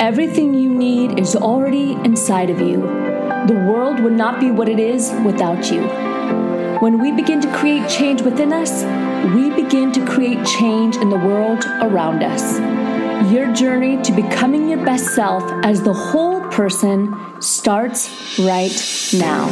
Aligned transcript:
Everything 0.00 0.54
you 0.54 0.74
need 0.74 1.20
is 1.20 1.36
already 1.36 1.92
inside 2.04 2.50
of 2.50 2.60
you. 2.60 2.78
The 3.46 3.64
world 3.68 4.00
would 4.00 4.12
not 4.12 4.40
be 4.40 4.50
what 4.50 4.68
it 4.68 4.80
is 4.80 5.12
without 5.24 5.70
you. 5.70 5.82
When 6.80 6.98
we 6.98 7.12
begin 7.12 7.40
to 7.40 7.52
create 7.54 7.88
change 7.88 8.20
within 8.20 8.52
us, 8.52 8.82
we 9.34 9.50
begin 9.50 9.92
to 9.92 10.04
create 10.04 10.44
change 10.46 10.96
in 10.96 11.10
the 11.10 11.16
world 11.16 11.64
around 11.80 12.24
us. 12.24 12.58
Your 13.30 13.52
journey 13.54 14.02
to 14.02 14.12
becoming 14.12 14.68
your 14.68 14.84
best 14.84 15.14
self 15.14 15.44
as 15.64 15.82
the 15.82 15.92
whole 15.92 16.40
person 16.48 17.14
starts 17.40 18.38
right 18.40 18.74
now. 19.14 19.46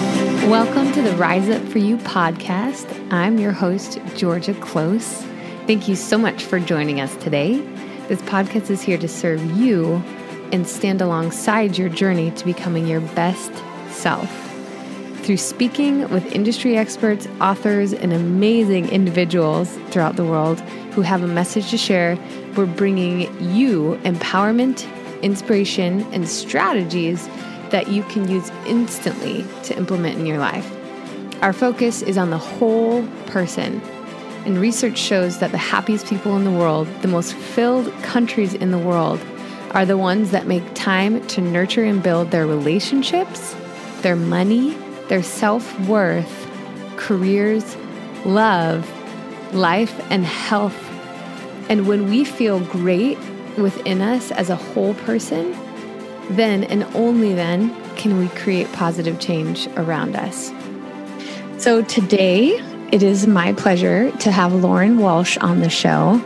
Welcome 0.51 0.91
to 0.93 1.03
the 1.03 1.15
Rise 1.17 1.49
Up 1.51 1.63
For 1.69 1.79
You 1.79 1.99
podcast. 1.99 3.13
I'm 3.13 3.39
your 3.39 3.53
host, 3.53 4.01
Georgia 4.17 4.55
Close. 4.55 5.23
Thank 5.69 5.87
you 5.87 5.95
so 5.95 6.19
much 6.19 6.43
for 6.43 6.59
joining 6.59 7.01
us 7.01 7.15
today. 7.17 7.59
This 8.09 8.21
podcast 8.23 8.71
is 8.71 8.83
here 8.83 8.99
to 8.99 9.07
serve 9.07 9.41
you 9.57 10.03
and 10.53 10.69
stand 10.69 11.01
alongside 11.01 11.77
your 11.77 11.89
journey 11.89 12.31
to 12.33 12.45
becoming 12.45 12.87
your 12.87 13.01
best 13.01 13.53
self. 13.91 14.31
Through 15.23 15.37
speaking 15.37 16.09
with 16.11 16.35
industry 16.35 16.77
experts, 16.77 17.29
authors, 17.41 17.93
and 17.93 18.13
amazing 18.13 18.89
individuals 18.89 19.71
throughout 19.91 20.17
the 20.17 20.25
world 20.25 20.61
who 20.93 21.03
have 21.03 21.23
a 21.23 21.29
message 21.29 21.71
to 21.71 21.79
share, 21.79 22.19
we're 22.57 22.67
bringing 22.67 23.21
you 23.41 23.99
empowerment, 24.03 24.87
inspiration, 25.23 26.03
and 26.13 26.29
strategies 26.29 27.29
that 27.71 27.89
you 27.89 28.03
can 28.05 28.29
use 28.29 28.51
instantly 28.67 29.47
to 29.63 29.77
implement 29.77 30.19
in 30.19 30.27
your 30.27 30.39
life. 30.39 30.71
Our 31.41 31.53
focus 31.53 32.03
is 32.03 32.19
on 32.19 32.31
the 32.31 32.39
whole 32.39 33.07
person. 33.27 33.81
And 34.45 34.59
research 34.59 34.99
shows 34.99 35.39
that 35.39 35.53
the 35.53 35.59
happiest 35.59 36.07
people 36.07 36.37
in 36.37 36.45
the 36.45 36.51
world, 36.51 36.89
the 37.01 37.09
most 37.09 37.33
filled 37.33 37.93
countries 38.03 38.55
in 38.55 38.73
the 38.73 38.79
world, 38.79 39.21
are 39.75 39.87
the 39.87 39.97
ones 39.97 40.31
that 40.31 40.47
make 40.47 40.63
time 40.75 41.27
to 41.29 41.41
nurture 41.41 41.85
and 41.85 42.03
build 42.03 42.31
their 42.31 42.47
relationships, 42.47 43.55
their 44.03 44.17
money, 44.17 44.71
their 45.09 45.23
self 45.23 45.79
worth, 45.89 46.49
careers, 46.97 47.77
love, 48.25 48.89
life, 49.55 49.99
and 50.11 50.25
health. 50.25 50.77
And 51.69 51.87
when 51.87 52.09
we 52.09 52.25
feel 52.25 52.61
great 52.61 53.19
within 53.57 54.01
us 54.01 54.31
as 54.33 54.51
a 54.51 54.57
whole 54.57 54.95
person, 54.95 55.57
then 56.31 56.65
and 56.65 56.85
only 56.95 57.35
then 57.35 57.75
can 57.97 58.19
we 58.19 58.29
create 58.29 58.71
positive 58.73 59.21
change 59.21 59.67
around 59.77 60.17
us. 60.17 60.53
So 61.59 61.83
today, 61.83 62.61
it 62.91 63.03
is 63.03 63.27
my 63.27 63.53
pleasure 63.55 64.11
to 64.19 64.31
have 64.31 64.53
Lauren 64.53 64.99
Walsh 64.99 65.37
on 65.39 65.61
the 65.61 65.71
show. 65.71 66.23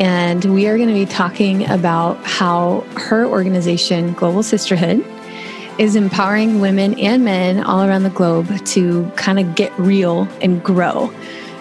And 0.00 0.46
we 0.46 0.66
are 0.66 0.78
going 0.78 0.88
to 0.88 0.94
be 0.94 1.04
talking 1.04 1.68
about 1.68 2.16
how 2.24 2.80
her 2.96 3.26
organization, 3.26 4.14
Global 4.14 4.42
Sisterhood, 4.42 5.04
is 5.78 5.94
empowering 5.94 6.60
women 6.60 6.98
and 6.98 7.22
men 7.22 7.62
all 7.62 7.82
around 7.82 8.04
the 8.04 8.10
globe 8.10 8.64
to 8.64 9.10
kind 9.16 9.38
of 9.38 9.54
get 9.54 9.78
real 9.78 10.22
and 10.40 10.64
grow. 10.64 11.12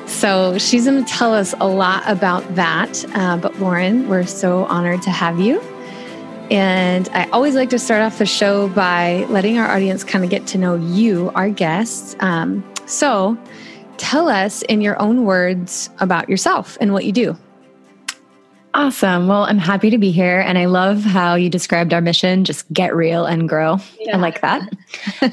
So 0.06 0.58
she's 0.58 0.86
going 0.86 1.04
to 1.04 1.10
tell 1.10 1.34
us 1.34 1.54
a 1.60 1.68
lot 1.68 2.04
about 2.08 2.56
that. 2.56 3.06
Uh, 3.14 3.36
but 3.36 3.60
Lauren, 3.60 4.08
we're 4.08 4.26
so 4.26 4.64
honored 4.66 5.02
to 5.02 5.12
have 5.12 5.40
you. 5.40 5.60
And 6.50 7.10
I 7.10 7.30
always 7.32 7.56
like 7.56 7.70
to 7.72 7.80
start 7.80 8.02
off 8.02 8.20
the 8.20 8.26
show 8.26 8.70
by 8.70 9.26
letting 9.30 9.58
our 9.60 9.70
audience 9.70 10.06
kind 10.06 10.24
of 10.24 10.30
get 10.30 10.48
to 10.48 10.58
know 10.58 10.76
you, 10.76 11.30
our 11.36 11.50
guests. 11.50 12.16
Um, 12.22 12.64
so 12.86 13.38
tell 13.98 14.30
us 14.30 14.62
in 14.64 14.80
your 14.80 15.00
own 15.00 15.26
words 15.26 15.90
about 16.00 16.30
yourself 16.30 16.78
and 16.80 16.94
what 16.94 17.04
you 17.04 17.12
do. 17.12 17.38
Awesome. 18.74 19.28
Well, 19.28 19.44
I'm 19.44 19.58
happy 19.58 19.90
to 19.90 19.98
be 19.98 20.12
here. 20.12 20.40
And 20.42 20.58
I 20.58 20.66
love 20.66 21.04
how 21.04 21.36
you 21.36 21.50
described 21.50 21.94
our 21.94 22.02
mission 22.02 22.46
just 22.46 22.72
get 22.72 22.96
real 22.96 23.26
and 23.26 23.50
grow. 23.50 23.78
Yeah. 24.00 24.18
I 24.18 24.20
like 24.20 24.42
that. 24.42 24.62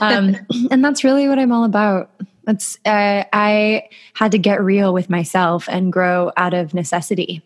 um, 0.01 0.37
and 0.71 0.85
that's 0.85 1.05
really 1.05 1.29
what 1.29 1.39
I'm 1.39 1.53
all 1.53 1.65
about. 1.65 2.11
That's, 2.45 2.79
uh, 2.87 3.25
I 3.33 3.89
had 4.15 4.33
to 4.33 4.39
get 4.39 4.63
real 4.63 4.95
with 4.95 5.11
myself 5.11 5.69
and 5.69 5.93
grow 5.93 6.33
out 6.37 6.55
of 6.55 6.75
necessity. 6.75 7.43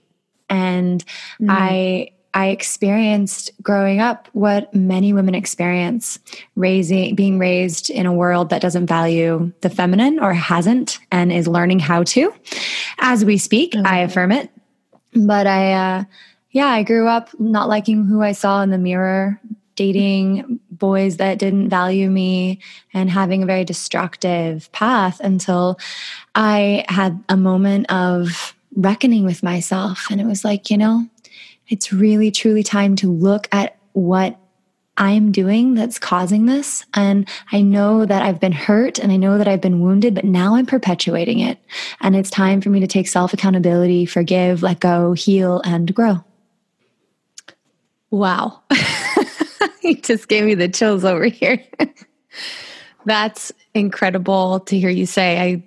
And 0.48 1.04
mm. 1.40 1.46
I, 1.48 2.10
I 2.34 2.48
experienced 2.48 3.50
growing 3.62 4.00
up 4.00 4.28
what 4.32 4.72
many 4.72 5.12
women 5.12 5.34
experience 5.34 6.18
raising 6.54 7.16
being 7.16 7.38
raised 7.38 7.90
in 7.90 8.06
a 8.06 8.12
world 8.12 8.50
that 8.50 8.62
doesn't 8.62 8.86
value 8.86 9.52
the 9.62 9.70
feminine 9.70 10.20
or 10.20 10.32
hasn't 10.32 10.98
and 11.10 11.32
is 11.32 11.48
learning 11.48 11.80
how 11.80 12.04
to. 12.04 12.32
As 12.98 13.24
we 13.24 13.36
speak, 13.38 13.72
mm-hmm. 13.72 13.86
I 13.86 14.00
affirm 14.00 14.30
it 14.30 14.50
but 15.14 15.46
I, 15.46 15.72
uh, 15.72 16.04
yeah, 16.50 16.66
I 16.66 16.82
grew 16.82 17.06
up 17.06 17.30
not 17.38 17.68
liking 17.68 18.04
who 18.04 18.22
I 18.22 18.32
saw 18.32 18.62
in 18.62 18.70
the 18.70 18.78
mirror, 18.78 19.40
dating 19.76 20.60
boys 20.70 21.18
that 21.18 21.38
didn't 21.38 21.68
value 21.68 22.10
me, 22.10 22.58
and 22.92 23.10
having 23.10 23.42
a 23.42 23.46
very 23.46 23.64
destructive 23.64 24.70
path 24.72 25.20
until 25.20 25.78
I 26.34 26.84
had 26.88 27.22
a 27.28 27.36
moment 27.36 27.90
of 27.90 28.54
reckoning 28.74 29.24
with 29.24 29.42
myself. 29.42 30.06
And 30.10 30.20
it 30.20 30.26
was 30.26 30.44
like, 30.44 30.70
you 30.70 30.78
know, 30.78 31.06
it's 31.68 31.92
really, 31.92 32.30
truly 32.30 32.62
time 32.62 32.96
to 32.96 33.10
look 33.10 33.48
at 33.52 33.76
what 33.92 34.36
I 34.96 35.12
am 35.12 35.32
doing 35.32 35.74
that's 35.74 35.98
causing 35.98 36.46
this. 36.46 36.84
And 36.94 37.28
I 37.52 37.62
know 37.62 38.04
that 38.04 38.22
I've 38.22 38.40
been 38.40 38.52
hurt 38.52 38.98
and 38.98 39.10
I 39.10 39.16
know 39.16 39.38
that 39.38 39.48
I've 39.48 39.60
been 39.60 39.80
wounded, 39.80 40.14
but 40.14 40.24
now 40.24 40.56
I'm 40.56 40.66
perpetuating 40.66 41.40
it. 41.40 41.58
And 42.00 42.14
it's 42.14 42.30
time 42.30 42.60
for 42.60 42.70
me 42.70 42.80
to 42.80 42.86
take 42.86 43.08
self 43.08 43.32
accountability, 43.32 44.04
forgive, 44.06 44.62
let 44.62 44.80
go, 44.80 45.12
heal, 45.12 45.62
and 45.64 45.94
grow. 45.94 46.22
Wow. 48.10 48.60
you 49.82 49.96
just 49.96 50.28
gave 50.28 50.44
me 50.44 50.54
the 50.54 50.68
chills 50.68 51.04
over 51.04 51.26
here. 51.26 51.64
that's 53.04 53.52
incredible 53.74 54.60
to 54.60 54.78
hear 54.78 54.90
you 54.90 55.06
say. 55.06 55.40
I 55.40 55.62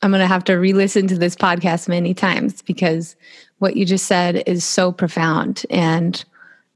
I'm 0.00 0.10
going 0.12 0.20
to 0.20 0.28
have 0.28 0.44
to 0.44 0.54
re-listen 0.54 1.08
to 1.08 1.18
this 1.18 1.34
podcast 1.34 1.88
many 1.88 2.14
times 2.14 2.62
because 2.62 3.16
what 3.58 3.76
you 3.76 3.84
just 3.84 4.06
said 4.06 4.44
is 4.46 4.64
so 4.64 4.92
profound 4.92 5.66
and 5.70 6.24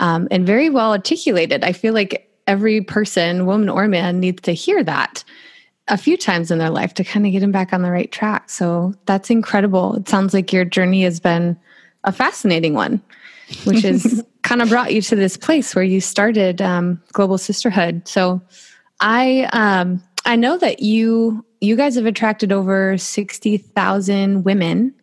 um, 0.02 0.26
and 0.30 0.44
very 0.44 0.68
well 0.68 0.90
articulated. 0.90 1.64
I 1.64 1.72
feel 1.72 1.94
like 1.94 2.28
every 2.46 2.82
person, 2.82 3.46
woman 3.46 3.68
or 3.68 3.86
man, 3.86 4.18
needs 4.18 4.42
to 4.42 4.52
hear 4.52 4.82
that 4.84 5.24
a 5.88 5.96
few 5.96 6.16
times 6.16 6.50
in 6.50 6.58
their 6.58 6.70
life 6.70 6.92
to 6.94 7.04
kind 7.04 7.24
of 7.24 7.32
get 7.32 7.40
them 7.40 7.52
back 7.52 7.72
on 7.72 7.82
the 7.82 7.90
right 7.90 8.10
track. 8.10 8.50
So 8.50 8.94
that's 9.06 9.30
incredible. 9.30 9.94
It 9.94 10.08
sounds 10.08 10.34
like 10.34 10.52
your 10.52 10.64
journey 10.64 11.04
has 11.04 11.20
been 11.20 11.56
a 12.02 12.10
fascinating 12.10 12.74
one, 12.74 13.00
which 13.64 13.82
has 13.82 14.22
kind 14.42 14.60
of 14.60 14.68
brought 14.68 14.92
you 14.92 15.02
to 15.02 15.16
this 15.16 15.36
place 15.36 15.74
where 15.74 15.84
you 15.84 16.00
started 16.00 16.60
um, 16.60 17.00
Global 17.12 17.38
Sisterhood. 17.38 18.06
So 18.08 18.42
I 19.00 19.48
um, 19.52 20.02
I 20.24 20.34
know 20.34 20.58
that 20.58 20.80
you 20.80 21.44
you 21.60 21.76
guys 21.76 21.94
have 21.94 22.06
attracted 22.06 22.50
over 22.50 22.98
sixty 22.98 23.56
thousand 23.56 24.42
women 24.42 24.94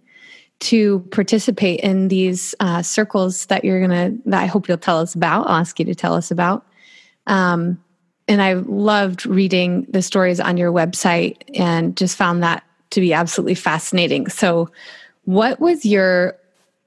to 0.59 0.99
participate 1.11 1.79
in 1.79 2.09
these 2.09 2.53
uh, 2.59 2.81
circles 2.81 3.45
that 3.47 3.63
you're 3.63 3.79
gonna 3.79 4.13
that 4.25 4.41
I 4.43 4.45
hope 4.45 4.67
you'll 4.67 4.77
tell 4.77 4.99
us 4.99 5.15
about. 5.15 5.47
I'll 5.47 5.57
ask 5.57 5.79
you 5.79 5.85
to 5.85 5.95
tell 5.95 6.13
us 6.13 6.31
about. 6.31 6.65
Um, 7.27 7.81
and 8.27 8.41
I 8.41 8.53
loved 8.53 9.25
reading 9.25 9.87
the 9.89 10.01
stories 10.01 10.39
on 10.39 10.57
your 10.57 10.71
website 10.71 11.37
and 11.57 11.97
just 11.97 12.15
found 12.15 12.43
that 12.43 12.63
to 12.91 13.01
be 13.01 13.13
absolutely 13.13 13.55
fascinating. 13.55 14.29
So, 14.29 14.69
what 15.25 15.59
was 15.59 15.85
your, 15.85 16.37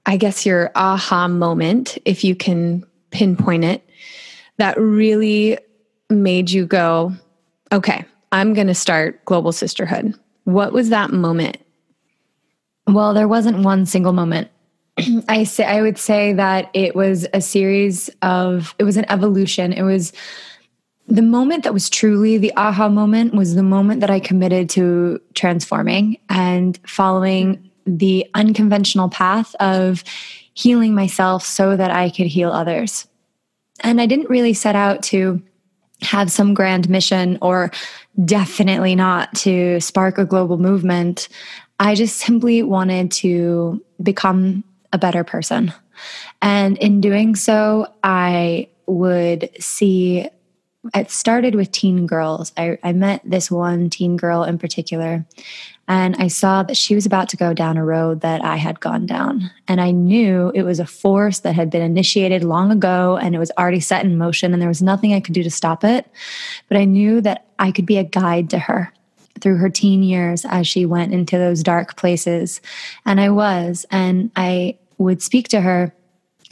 I 0.06 0.16
guess, 0.16 0.44
your 0.44 0.70
aha 0.74 1.28
moment, 1.28 1.98
if 2.04 2.24
you 2.24 2.34
can 2.34 2.84
pinpoint 3.10 3.64
it, 3.64 3.88
that 4.56 4.78
really 4.78 5.58
made 6.10 6.50
you 6.50 6.66
go, 6.66 7.12
okay, 7.70 8.04
I'm 8.32 8.54
going 8.54 8.66
to 8.66 8.74
start 8.74 9.24
Global 9.24 9.52
Sisterhood? 9.52 10.14
What 10.44 10.72
was 10.72 10.88
that 10.88 11.12
moment 11.12 11.58
well, 12.86 13.14
there 13.14 13.28
wasn't 13.28 13.64
one 13.64 13.86
single 13.86 14.12
moment. 14.12 14.48
I 15.28 15.44
say 15.44 15.64
I 15.64 15.82
would 15.82 15.98
say 15.98 16.32
that 16.34 16.70
it 16.74 16.94
was 16.94 17.26
a 17.32 17.40
series 17.40 18.10
of 18.20 18.74
it 18.78 18.84
was 18.84 18.96
an 18.96 19.06
evolution. 19.10 19.72
It 19.72 19.82
was 19.82 20.12
the 21.08 21.22
moment 21.22 21.64
that 21.64 21.74
was 21.74 21.90
truly 21.90 22.38
the 22.38 22.52
aha 22.56 22.88
moment 22.88 23.34
was 23.34 23.54
the 23.54 23.62
moment 23.62 24.00
that 24.00 24.10
I 24.10 24.20
committed 24.20 24.68
to 24.70 25.20
transforming 25.34 26.18
and 26.28 26.78
following 26.86 27.70
the 27.86 28.26
unconventional 28.34 29.08
path 29.08 29.54
of 29.56 30.04
healing 30.54 30.94
myself 30.94 31.44
so 31.44 31.76
that 31.76 31.90
I 31.90 32.10
could 32.10 32.26
heal 32.26 32.52
others. 32.52 33.08
And 33.80 34.00
I 34.00 34.06
didn't 34.06 34.30
really 34.30 34.54
set 34.54 34.76
out 34.76 35.02
to 35.04 35.42
have 36.02 36.30
some 36.30 36.54
grand 36.54 36.88
mission 36.88 37.38
or 37.40 37.70
definitely 38.24 38.94
not 38.94 39.34
to 39.34 39.80
spark 39.80 40.18
a 40.18 40.24
global 40.24 40.58
movement. 40.58 41.28
I 41.82 41.96
just 41.96 42.18
simply 42.18 42.62
wanted 42.62 43.10
to 43.10 43.84
become 44.00 44.62
a 44.92 44.98
better 44.98 45.24
person. 45.24 45.74
And 46.40 46.78
in 46.78 47.00
doing 47.00 47.34
so, 47.34 47.92
I 48.04 48.68
would 48.86 49.50
see 49.58 50.28
it 50.94 51.10
started 51.10 51.56
with 51.56 51.72
teen 51.72 52.06
girls. 52.06 52.52
I, 52.56 52.78
I 52.84 52.92
met 52.92 53.20
this 53.24 53.50
one 53.50 53.90
teen 53.90 54.16
girl 54.16 54.44
in 54.44 54.58
particular, 54.58 55.24
and 55.88 56.14
I 56.16 56.28
saw 56.28 56.62
that 56.62 56.76
she 56.76 56.94
was 56.94 57.04
about 57.04 57.28
to 57.30 57.36
go 57.36 57.52
down 57.52 57.76
a 57.76 57.84
road 57.84 58.20
that 58.20 58.44
I 58.44 58.56
had 58.56 58.78
gone 58.78 59.04
down. 59.04 59.50
And 59.66 59.80
I 59.80 59.90
knew 59.90 60.52
it 60.54 60.62
was 60.62 60.78
a 60.78 60.86
force 60.86 61.40
that 61.40 61.56
had 61.56 61.68
been 61.68 61.82
initiated 61.82 62.44
long 62.44 62.70
ago 62.70 63.18
and 63.20 63.34
it 63.34 63.38
was 63.38 63.50
already 63.58 63.80
set 63.80 64.04
in 64.04 64.18
motion, 64.18 64.52
and 64.52 64.62
there 64.62 64.68
was 64.68 64.82
nothing 64.82 65.14
I 65.14 65.20
could 65.20 65.34
do 65.34 65.42
to 65.42 65.50
stop 65.50 65.82
it. 65.82 66.06
But 66.68 66.76
I 66.78 66.84
knew 66.84 67.20
that 67.22 67.46
I 67.58 67.72
could 67.72 67.86
be 67.86 67.98
a 67.98 68.04
guide 68.04 68.50
to 68.50 68.60
her 68.60 68.92
through 69.42 69.56
her 69.56 69.68
teen 69.68 70.02
years 70.02 70.44
as 70.46 70.66
she 70.66 70.86
went 70.86 71.12
into 71.12 71.36
those 71.36 71.62
dark 71.62 71.96
places. 71.96 72.60
And 73.04 73.20
I 73.20 73.28
was, 73.28 73.84
and 73.90 74.30
I 74.36 74.78
would 74.98 75.20
speak 75.20 75.48
to 75.48 75.60
her 75.60 75.92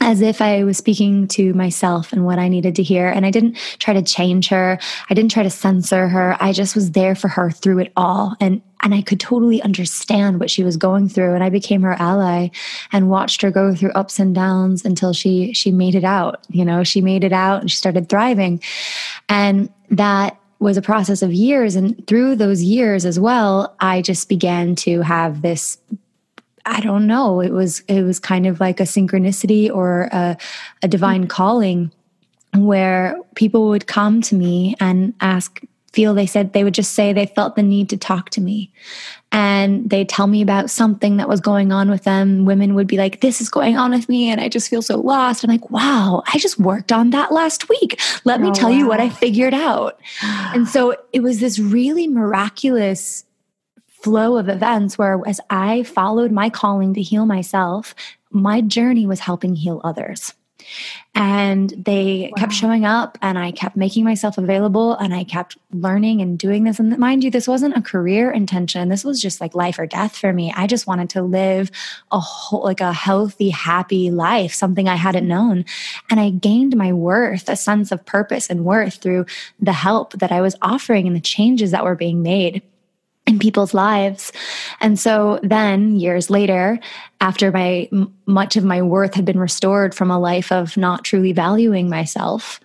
as 0.01 0.19
if 0.19 0.41
I 0.41 0.63
was 0.63 0.77
speaking 0.77 1.27
to 1.29 1.53
myself 1.53 2.11
and 2.11 2.25
what 2.25 2.39
I 2.39 2.47
needed 2.47 2.75
to 2.77 2.83
hear. 2.83 3.07
And 3.07 3.23
I 3.23 3.29
didn't 3.29 3.55
try 3.77 3.93
to 3.93 4.01
change 4.01 4.47
her. 4.49 4.79
I 5.09 5.13
didn't 5.13 5.29
try 5.29 5.43
to 5.43 5.49
censor 5.49 6.07
her. 6.07 6.35
I 6.39 6.53
just 6.53 6.73
was 6.73 6.91
there 6.91 7.13
for 7.13 7.27
her 7.27 7.51
through 7.51 7.79
it 7.79 7.93
all. 7.95 8.35
And 8.39 8.61
and 8.83 8.95
I 8.95 9.03
could 9.03 9.19
totally 9.19 9.61
understand 9.61 10.39
what 10.39 10.49
she 10.49 10.63
was 10.63 10.75
going 10.75 11.07
through. 11.07 11.35
And 11.35 11.43
I 11.43 11.51
became 11.51 11.83
her 11.83 11.93
ally 11.93 12.47
and 12.91 13.11
watched 13.11 13.43
her 13.43 13.51
go 13.51 13.75
through 13.75 13.91
ups 13.91 14.17
and 14.17 14.33
downs 14.33 14.83
until 14.83 15.13
she 15.13 15.53
she 15.53 15.71
made 15.71 15.93
it 15.93 16.03
out. 16.03 16.47
You 16.49 16.65
know, 16.65 16.83
she 16.83 16.99
made 16.99 17.23
it 17.23 17.31
out 17.31 17.61
and 17.61 17.69
she 17.69 17.77
started 17.77 18.09
thriving. 18.09 18.59
And 19.29 19.71
that 19.91 20.40
was 20.61 20.77
a 20.77 20.81
process 20.81 21.21
of 21.21 21.33
years. 21.33 21.75
And 21.75 22.05
through 22.07 22.35
those 22.35 22.61
years 22.63 23.05
as 23.05 23.19
well, 23.19 23.75
I 23.79 24.01
just 24.01 24.29
began 24.29 24.75
to 24.77 25.01
have 25.01 25.41
this 25.41 25.77
I 26.63 26.79
don't 26.79 27.07
know. 27.07 27.41
It 27.41 27.51
was 27.51 27.79
it 27.87 28.03
was 28.03 28.19
kind 28.19 28.45
of 28.45 28.59
like 28.59 28.79
a 28.79 28.83
synchronicity 28.83 29.73
or 29.73 30.09
a, 30.11 30.37
a 30.83 30.87
divine 30.87 31.27
calling 31.27 31.91
where 32.53 33.17
people 33.35 33.69
would 33.69 33.87
come 33.87 34.21
to 34.21 34.35
me 34.35 34.75
and 34.79 35.15
ask 35.21 35.61
feel 35.93 36.13
they 36.13 36.25
said 36.25 36.53
they 36.53 36.63
would 36.63 36.73
just 36.73 36.93
say 36.93 37.11
they 37.11 37.25
felt 37.25 37.55
the 37.55 37.63
need 37.63 37.89
to 37.89 37.97
talk 37.97 38.29
to 38.31 38.41
me. 38.41 38.71
And 39.31 39.89
they 39.89 40.03
tell 40.05 40.27
me 40.27 40.41
about 40.41 40.69
something 40.69 41.17
that 41.17 41.29
was 41.29 41.39
going 41.39 41.71
on 41.71 41.89
with 41.89 42.03
them. 42.03 42.45
Women 42.45 42.75
would 42.75 42.87
be 42.87 42.97
like 42.97 43.21
this 43.21 43.41
is 43.41 43.49
going 43.49 43.77
on 43.77 43.91
with 43.91 44.09
me 44.09 44.29
and 44.29 44.41
i 44.41 44.49
just 44.49 44.69
feel 44.69 44.81
so 44.81 44.97
lost. 44.97 45.43
I'm 45.43 45.49
like 45.49 45.69
wow 45.69 46.23
i 46.33 46.37
just 46.37 46.59
worked 46.59 46.91
on 46.91 47.09
that 47.11 47.31
last 47.31 47.69
week. 47.69 47.99
Let 48.23 48.41
me 48.41 48.49
oh, 48.49 48.53
tell 48.53 48.69
wow. 48.69 48.77
you 48.77 48.87
what 48.87 48.99
i 48.99 49.09
figured 49.09 49.53
out. 49.53 49.99
And 50.21 50.67
so 50.67 50.95
it 51.13 51.21
was 51.21 51.39
this 51.39 51.59
really 51.59 52.07
miraculous 52.07 53.25
flow 54.01 54.37
of 54.37 54.49
events 54.49 54.97
where 54.97 55.21
as 55.27 55.39
I 55.49 55.83
followed 55.83 56.31
my 56.31 56.49
calling 56.49 56.93
to 56.95 57.01
heal 57.01 57.25
myself, 57.25 57.93
my 58.31 58.61
journey 58.61 59.05
was 59.05 59.19
helping 59.19 59.55
heal 59.55 59.79
others. 59.83 60.33
And 61.13 61.71
they 61.71 62.31
wow. 62.31 62.39
kept 62.39 62.53
showing 62.53 62.85
up, 62.85 63.17
and 63.21 63.37
I 63.37 63.51
kept 63.51 63.75
making 63.75 64.05
myself 64.05 64.37
available, 64.37 64.95
and 64.95 65.13
I 65.13 65.23
kept 65.23 65.57
learning 65.73 66.21
and 66.21 66.39
doing 66.39 66.63
this. 66.63 66.79
And 66.79 66.97
mind 66.97 67.23
you, 67.23 67.31
this 67.31 67.47
wasn't 67.47 67.75
a 67.75 67.81
career 67.81 68.31
intention. 68.31 68.87
This 68.89 69.03
was 69.03 69.21
just 69.21 69.41
like 69.41 69.53
life 69.53 69.77
or 69.77 69.85
death 69.85 70.15
for 70.15 70.31
me. 70.31 70.53
I 70.55 70.67
just 70.67 70.87
wanted 70.87 71.09
to 71.11 71.21
live 71.21 71.69
a 72.11 72.19
whole, 72.19 72.63
like 72.63 72.79
a 72.79 72.93
healthy, 72.93 73.49
happy 73.49 74.09
life, 74.09 74.53
something 74.53 74.87
I 74.87 74.95
hadn't 74.95 75.27
known. 75.27 75.65
And 76.09 76.19
I 76.19 76.29
gained 76.29 76.77
my 76.77 76.93
worth, 76.93 77.49
a 77.49 77.55
sense 77.55 77.91
of 77.91 78.05
purpose 78.05 78.49
and 78.49 78.63
worth 78.63 78.95
through 78.95 79.25
the 79.59 79.73
help 79.73 80.13
that 80.13 80.31
I 80.31 80.41
was 80.41 80.55
offering 80.61 81.07
and 81.07 81.15
the 81.15 81.21
changes 81.21 81.71
that 81.71 81.83
were 81.83 81.95
being 81.95 82.21
made 82.21 82.61
in 83.27 83.37
people's 83.37 83.73
lives. 83.73 84.31
And 84.79 84.99
so 84.99 85.39
then 85.43 85.95
years 85.99 86.31
later, 86.31 86.79
after 87.21 87.51
my 87.51 87.87
much 88.25 88.57
of 88.57 88.63
my 88.63 88.81
worth 88.81 89.13
had 89.13 89.25
been 89.25 89.39
restored 89.39 89.93
from 89.93 90.09
a 90.09 90.19
life 90.19 90.51
of 90.51 90.75
not 90.75 91.03
truly 91.03 91.31
valuing 91.31 91.87
myself, 91.87 92.59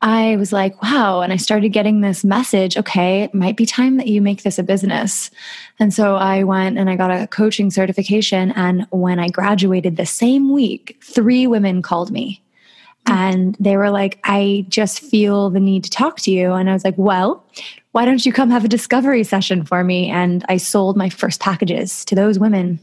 I 0.00 0.36
was 0.36 0.50
like, 0.50 0.80
wow, 0.82 1.20
and 1.20 1.30
I 1.32 1.36
started 1.36 1.70
getting 1.70 2.00
this 2.00 2.24
message, 2.24 2.76
okay, 2.78 3.22
it 3.22 3.34
might 3.34 3.56
be 3.56 3.66
time 3.66 3.98
that 3.98 4.06
you 4.06 4.22
make 4.22 4.44
this 4.44 4.58
a 4.58 4.62
business. 4.62 5.30
And 5.78 5.92
so 5.92 6.16
I 6.16 6.42
went 6.42 6.78
and 6.78 6.88
I 6.88 6.96
got 6.96 7.10
a 7.10 7.26
coaching 7.26 7.70
certification 7.70 8.52
and 8.52 8.86
when 8.90 9.18
I 9.18 9.28
graduated 9.28 9.96
the 9.96 10.06
same 10.06 10.50
week, 10.50 10.96
3 11.02 11.46
women 11.46 11.82
called 11.82 12.10
me 12.10 12.42
hmm. 13.06 13.12
and 13.12 13.56
they 13.60 13.76
were 13.76 13.90
like, 13.90 14.20
I 14.24 14.64
just 14.70 15.00
feel 15.00 15.50
the 15.50 15.60
need 15.60 15.84
to 15.84 15.90
talk 15.90 16.18
to 16.20 16.30
you. 16.30 16.54
And 16.54 16.70
I 16.70 16.72
was 16.72 16.84
like, 16.84 16.96
well, 16.96 17.44
why 17.92 18.04
don't 18.04 18.24
you 18.24 18.32
come 18.32 18.50
have 18.50 18.64
a 18.64 18.68
discovery 18.68 19.24
session 19.24 19.64
for 19.64 19.82
me? 19.82 20.10
And 20.10 20.44
I 20.48 20.56
sold 20.56 20.96
my 20.96 21.08
first 21.08 21.40
packages 21.40 22.04
to 22.06 22.14
those 22.14 22.38
women. 22.38 22.78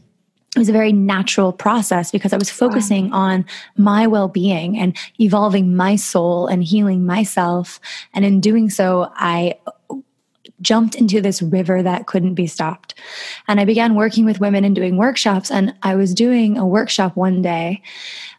It 0.54 0.58
was 0.58 0.68
a 0.70 0.72
very 0.72 0.92
natural 0.92 1.52
process 1.52 2.10
because 2.10 2.32
I 2.32 2.38
was 2.38 2.50
focusing 2.50 3.10
wow. 3.10 3.18
on 3.18 3.44
my 3.76 4.06
well 4.06 4.28
being 4.28 4.78
and 4.78 4.96
evolving 5.20 5.76
my 5.76 5.96
soul 5.96 6.46
and 6.46 6.64
healing 6.64 7.04
myself. 7.04 7.78
And 8.14 8.24
in 8.24 8.40
doing 8.40 8.70
so, 8.70 9.12
I 9.16 9.54
jumped 10.60 10.94
into 10.94 11.20
this 11.20 11.42
river 11.42 11.82
that 11.82 12.06
couldn't 12.06 12.34
be 12.34 12.46
stopped. 12.46 12.94
And 13.48 13.60
I 13.60 13.64
began 13.64 13.94
working 13.94 14.24
with 14.24 14.40
women 14.40 14.64
and 14.64 14.74
doing 14.74 14.96
workshops. 14.96 15.50
And 15.50 15.74
I 15.82 15.94
was 15.94 16.14
doing 16.14 16.56
a 16.56 16.66
workshop 16.66 17.16
one 17.16 17.42
day 17.42 17.82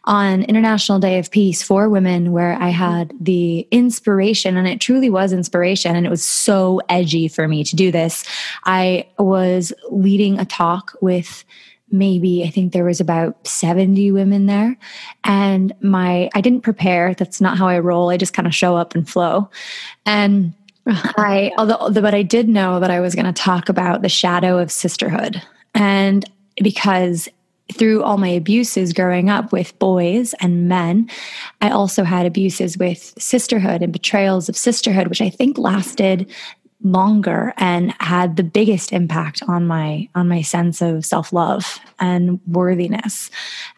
on 0.04 0.42
International 0.44 0.98
Day 0.98 1.18
of 1.18 1.30
Peace 1.30 1.62
for 1.62 1.88
women 1.88 2.32
where 2.32 2.54
I 2.54 2.70
had 2.70 3.12
the 3.20 3.68
inspiration, 3.70 4.56
and 4.56 4.66
it 4.66 4.80
truly 4.80 5.10
was 5.10 5.32
inspiration, 5.32 5.94
and 5.94 6.06
it 6.06 6.10
was 6.10 6.24
so 6.24 6.80
edgy 6.88 7.28
for 7.28 7.46
me 7.46 7.62
to 7.64 7.76
do 7.76 7.92
this. 7.92 8.24
I 8.64 9.06
was 9.18 9.72
leading 9.90 10.38
a 10.38 10.44
talk 10.46 10.96
with 11.00 11.44
maybe 11.90 12.44
I 12.44 12.50
think 12.50 12.72
there 12.72 12.84
was 12.84 13.00
about 13.00 13.46
70 13.46 14.12
women 14.12 14.44
there 14.46 14.76
and 15.24 15.72
my 15.80 16.28
I 16.34 16.42
didn't 16.42 16.60
prepare 16.60 17.14
that's 17.14 17.40
not 17.40 17.56
how 17.56 17.66
I 17.66 17.78
roll 17.78 18.10
I 18.10 18.18
just 18.18 18.34
kind 18.34 18.46
of 18.46 18.54
show 18.54 18.76
up 18.76 18.94
and 18.94 19.08
flow 19.08 19.48
and 20.04 20.52
I 21.16 21.52
although 21.58 21.90
but 21.90 22.14
I 22.14 22.22
did 22.22 22.48
know 22.48 22.80
that 22.80 22.90
I 22.90 23.00
was 23.00 23.14
going 23.14 23.26
to 23.26 23.32
talk 23.32 23.68
about 23.68 24.02
the 24.02 24.08
shadow 24.08 24.58
of 24.58 24.72
sisterhood. 24.72 25.42
And 25.74 26.24
because 26.62 27.28
through 27.74 28.02
all 28.02 28.16
my 28.16 28.28
abuses 28.28 28.94
growing 28.94 29.28
up 29.28 29.52
with 29.52 29.78
boys 29.78 30.34
and 30.40 30.68
men, 30.68 31.08
I 31.60 31.68
also 31.70 32.02
had 32.02 32.24
abuses 32.24 32.78
with 32.78 33.12
sisterhood 33.18 33.82
and 33.82 33.92
betrayals 33.92 34.48
of 34.48 34.56
sisterhood, 34.56 35.08
which 35.08 35.20
I 35.20 35.28
think 35.28 35.58
lasted 35.58 36.30
longer 36.84 37.52
and 37.56 37.92
had 37.98 38.36
the 38.36 38.44
biggest 38.44 38.92
impact 38.92 39.42
on 39.48 39.66
my 39.66 40.08
on 40.14 40.28
my 40.28 40.42
sense 40.42 40.80
of 40.80 41.04
self-love 41.04 41.80
and 41.98 42.40
worthiness. 42.46 43.30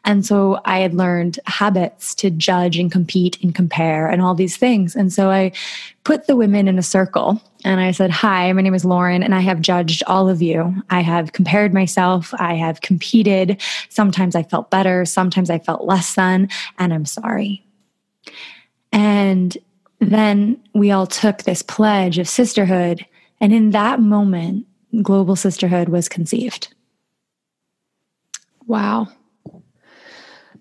And 0.05 0.25
so 0.27 0.61
I 0.67 0.81
had 0.81 0.93
learned 0.93 1.41
habits 1.47 2.15
to 2.17 2.31
judge 2.31 2.79
and 2.79 2.93
compete 2.93 3.43
and 3.43 3.55
compare 3.55 4.07
and 4.09 4.21
all 4.21 4.35
these 4.35 4.59
things. 4.59 4.95
And 4.95 5.11
so 5.13 5.31
I 5.31 5.53
put 6.05 6.27
the 6.27 6.37
women 6.37 6.69
in 6.69 6.79
a 6.79 6.83
circle 6.83 7.41
and 7.65 7.81
I 7.81 7.91
said, 7.93 8.11
Hi, 8.11 8.53
my 8.53 8.61
name 8.61 8.75
is 8.75 8.85
Lauren, 8.85 9.23
and 9.23 9.35
I 9.35 9.41
have 9.41 9.61
judged 9.61 10.03
all 10.07 10.29
of 10.29 10.43
you. 10.43 10.75
I 10.91 11.01
have 11.01 11.33
compared 11.33 11.73
myself, 11.73 12.35
I 12.39 12.55
have 12.55 12.83
competed. 12.83 13.61
Sometimes 13.89 14.35
I 14.35 14.43
felt 14.43 14.71
better, 14.71 15.07
sometimes 15.07 15.49
I 15.49 15.59
felt 15.59 15.85
less 15.85 16.15
than, 16.15 16.49
and 16.79 16.93
I'm 16.93 17.07
sorry. 17.07 17.65
And 18.93 19.57
then 20.01 20.61
we 20.75 20.91
all 20.91 21.07
took 21.07 21.43
this 21.43 21.63
pledge 21.63 22.19
of 22.19 22.29
sisterhood. 22.29 23.05
And 23.41 23.53
in 23.53 23.71
that 23.71 24.01
moment, 24.01 24.67
global 25.03 25.37
sisterhood 25.37 25.89
was 25.89 26.09
conceived. 26.09 26.75
Wow. 28.67 29.09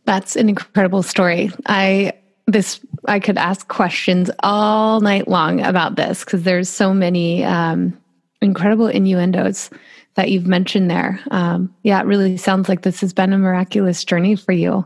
That's 0.06 0.36
an 0.36 0.50
incredible 0.50 1.04
story. 1.04 1.52
I 1.66 2.14
this 2.48 2.80
I 3.06 3.20
could 3.20 3.38
ask 3.38 3.68
questions 3.68 4.32
all 4.40 5.02
night 5.02 5.28
long 5.28 5.62
about 5.62 5.96
this 5.96 6.24
because 6.24 6.44
there's 6.44 6.68
so 6.68 6.94
many 6.94 7.44
um, 7.44 7.96
incredible 8.42 8.88
innuendos 8.88 9.70
that 10.16 10.32
you've 10.32 10.48
mentioned 10.48 10.90
there. 10.90 11.20
Um, 11.32 11.74
yeah, 11.84 12.00
it 12.02 12.06
really 12.06 12.38
sounds 12.38 12.68
like 12.68 12.82
this 12.82 13.02
has 13.02 13.14
been 13.14 13.34
a 13.34 13.38
miraculous 13.38 14.04
journey 14.04 14.36
for 14.36 14.52
you. 14.52 14.86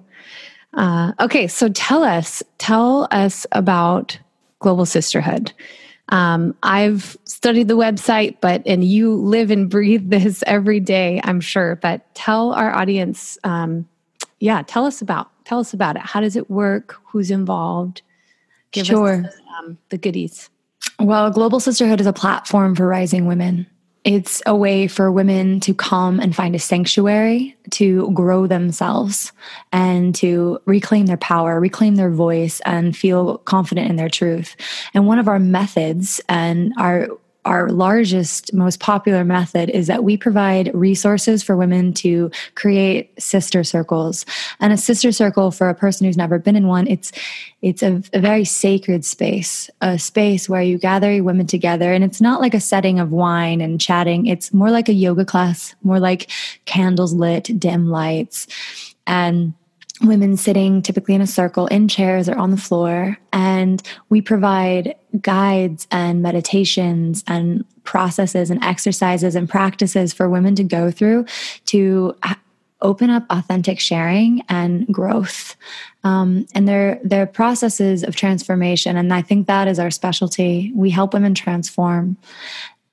Uh, 0.74 1.14
okay, 1.20 1.48
so 1.48 1.70
tell 1.70 2.04
us, 2.04 2.44
tell 2.58 3.08
us 3.12 3.46
about 3.52 4.18
Global 4.64 4.86
Sisterhood. 4.86 5.54
Um, 6.10 6.56
I've 6.64 7.16
studied 7.26 7.68
the 7.68 7.78
website, 7.78 8.38
but 8.42 8.64
and 8.66 8.84
you 8.84 9.14
live 9.14 9.52
and 9.52 9.70
breathe 9.70 10.10
this 10.10 10.44
every 10.48 10.80
day, 10.80 11.22
I'm 11.24 11.40
sure. 11.40 11.76
But 11.76 12.02
tell 12.16 12.54
our 12.54 12.74
audience, 12.74 13.38
um, 13.44 13.88
yeah, 14.40 14.64
tell 14.66 14.86
us 14.86 15.02
about 15.02 15.30
tell 15.46 15.60
us 15.60 15.74
about 15.74 15.98
it. 15.98 16.02
How 16.02 16.22
does 16.22 16.36
it 16.36 16.50
work? 16.50 16.96
Who's 17.06 17.30
involved? 17.30 18.02
Give 18.72 18.88
sure. 18.88 19.26
us 19.26 19.36
um, 19.60 19.78
the 19.90 19.98
goodies. 19.98 20.50
Well, 21.00 21.30
Global 21.30 21.60
Sisterhood 21.60 22.02
is 22.02 22.08
a 22.08 22.14
platform 22.14 22.76
for 22.76 22.88
rising 22.88 23.28
women. 23.28 23.68
It's 24.04 24.42
a 24.46 24.54
way 24.54 24.88
for 24.88 25.12
women 25.12 25.62
to 25.62 25.74
come 25.74 26.20
and 26.20 26.36
find 26.36 26.56
a 26.56 26.60
sanctuary 26.60 27.56
to 27.72 28.12
grow 28.12 28.48
themselves 28.48 29.32
and 29.72 30.14
to 30.16 30.60
reclaim 30.66 31.06
their 31.06 31.18
power, 31.18 31.60
reclaim 31.60 31.96
their 31.96 32.12
voice, 32.12 32.60
and 32.66 32.98
feel 32.98 33.38
confident 33.40 33.90
in 33.90 33.96
their 33.96 34.10
truth. 34.10 34.58
And 34.94 35.08
one 35.08 35.20
of 35.20 35.30
our 35.30 35.40
methods 35.40 36.20
and 36.28 36.74
our 36.78 37.08
our 37.46 37.70
largest, 37.70 38.54
most 38.54 38.80
popular 38.80 39.24
method 39.24 39.70
is 39.70 39.88
that 39.88 40.04
we 40.04 40.18
provide 40.18 40.74
resources 40.74 41.44
for 41.44 41.56
women 41.58 41.94
to 41.94 42.32
create 42.56 43.12
sister 43.22 43.64
circles. 43.64 44.26
And 44.60 44.72
a 44.72 44.78
sister 44.78 45.12
circle 45.12 45.52
for 45.52 45.70
a 45.70 45.76
person 45.76 46.06
who's 46.06 46.18
never 46.18 46.40
been 46.40 46.56
in 46.56 46.68
one, 46.68 46.88
it's 46.88 47.12
it's 47.62 47.82
a, 47.82 48.02
a 48.14 48.20
very 48.20 48.44
sacred 48.44 49.06
space, 49.06 49.70
a 49.82 49.98
space 49.98 50.50
where 50.50 50.62
you 50.62 50.78
gather 50.78 51.24
women 51.24 51.48
together. 51.48 51.94
And 51.94 52.04
it's 52.04 52.20
not 52.20 52.42
like 52.42 52.54
a 52.54 52.60
setting 52.60 53.00
of 53.00 53.12
wine 53.12 53.62
and 53.62 53.80
chatting. 53.80 54.26
It's 54.26 54.54
more 54.54 54.70
like 54.70 54.90
a 54.90 54.94
yoga 54.94 55.24
class, 55.24 55.74
more 55.82 56.00
like 56.00 56.30
candles 56.66 57.14
lit, 57.14 57.58
dim 57.58 57.90
lights. 57.90 58.48
And 59.08 59.54
women 60.04 60.38
sitting 60.38 60.82
typically 60.82 61.16
in 61.16 61.22
a 61.22 61.28
circle 61.28 61.68
in 61.68 61.88
chairs 61.88 62.28
or 62.30 62.36
on 62.36 62.52
the 62.52 62.58
floor. 62.58 63.18
And 63.32 63.82
we 64.10 64.22
provide 64.22 64.96
guides 65.22 65.88
and 65.92 66.22
meditations 66.22 67.24
and 67.28 67.66
processes 67.84 68.50
and 68.50 68.64
exercises 68.64 69.36
and 69.36 69.50
practices 69.50 70.14
for 70.14 70.30
women 70.30 70.56
to 70.56 70.64
go 70.64 70.92
through 70.92 71.26
to 71.66 72.16
open 72.82 73.10
up 73.10 73.26
authentic 73.30 73.80
sharing 73.80 74.42
and 74.50 74.86
growth. 74.88 75.56
Um, 76.04 76.46
and 76.54 76.68
they're, 76.68 77.00
they're 77.04 77.26
processes 77.26 78.04
of 78.04 78.16
transformation. 78.16 78.98
And 78.98 79.14
I 79.14 79.22
think 79.22 79.48
that 79.48 79.68
is 79.68 79.80
our 79.80 79.90
specialty. 79.90 80.72
We 80.76 80.90
help 80.90 81.14
women 81.14 81.34
transform. 81.34 82.18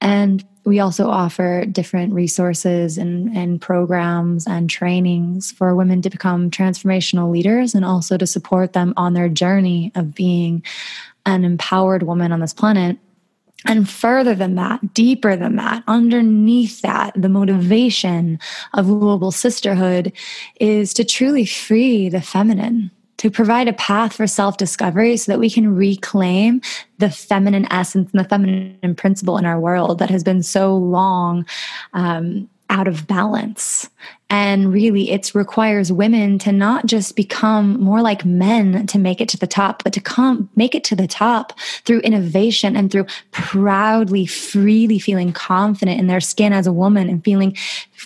And 0.00 0.44
we 0.64 0.80
also 0.80 1.08
offer 1.08 1.64
different 1.64 2.12
resources 2.12 2.98
and, 2.98 3.34
and 3.36 3.60
programs 3.60 4.46
and 4.46 4.68
trainings 4.68 5.52
for 5.52 5.74
women 5.74 6.02
to 6.02 6.10
become 6.10 6.50
transformational 6.50 7.30
leaders 7.30 7.74
and 7.74 7.84
also 7.84 8.16
to 8.16 8.26
support 8.26 8.72
them 8.72 8.92
on 8.96 9.14
their 9.14 9.28
journey 9.28 9.90
of 9.94 10.14
being 10.14 10.62
an 11.26 11.44
empowered 11.44 12.02
woman 12.02 12.32
on 12.32 12.40
this 12.40 12.52
planet. 12.52 12.98
And 13.66 13.88
further 13.88 14.34
than 14.34 14.54
that, 14.54 14.94
deeper 14.94 15.36
than 15.36 15.56
that, 15.56 15.82
underneath 15.86 16.80
that, 16.80 17.12
the 17.14 17.28
motivation 17.28 18.38
of 18.72 18.86
global 18.86 19.30
sisterhood 19.30 20.12
is 20.58 20.94
to 20.94 21.04
truly 21.04 21.44
free 21.44 22.08
the 22.08 22.22
feminine 22.22 22.90
to 23.20 23.30
provide 23.30 23.68
a 23.68 23.74
path 23.74 24.14
for 24.14 24.26
self 24.26 24.56
discovery 24.56 25.14
so 25.14 25.30
that 25.30 25.38
we 25.38 25.50
can 25.50 25.76
reclaim 25.76 26.62
the 26.96 27.10
feminine 27.10 27.70
essence 27.70 28.10
and 28.10 28.18
the 28.18 28.26
feminine 28.26 28.94
principle 28.94 29.36
in 29.36 29.44
our 29.44 29.60
world 29.60 29.98
that 29.98 30.08
has 30.08 30.24
been 30.24 30.42
so 30.42 30.74
long 30.74 31.44
um, 31.92 32.48
out 32.70 32.88
of 32.88 33.06
balance. 33.06 33.90
And 34.32 34.72
really, 34.72 35.10
it 35.10 35.32
requires 35.34 35.90
women 35.90 36.38
to 36.40 36.52
not 36.52 36.86
just 36.86 37.16
become 37.16 37.80
more 37.80 38.00
like 38.00 38.24
men 38.24 38.86
to 38.86 38.98
make 38.98 39.20
it 39.20 39.28
to 39.30 39.36
the 39.36 39.46
top, 39.48 39.82
but 39.82 39.92
to 39.94 40.00
come 40.00 40.48
make 40.54 40.76
it 40.76 40.84
to 40.84 40.94
the 40.94 41.08
top 41.08 41.58
through 41.84 41.98
innovation 42.00 42.76
and 42.76 42.92
through 42.92 43.06
proudly, 43.32 44.26
freely 44.26 45.00
feeling 45.00 45.32
confident 45.32 45.98
in 45.98 46.06
their 46.06 46.20
skin 46.20 46.52
as 46.52 46.68
a 46.68 46.72
woman 46.72 47.08
and 47.08 47.24
feeling 47.24 47.56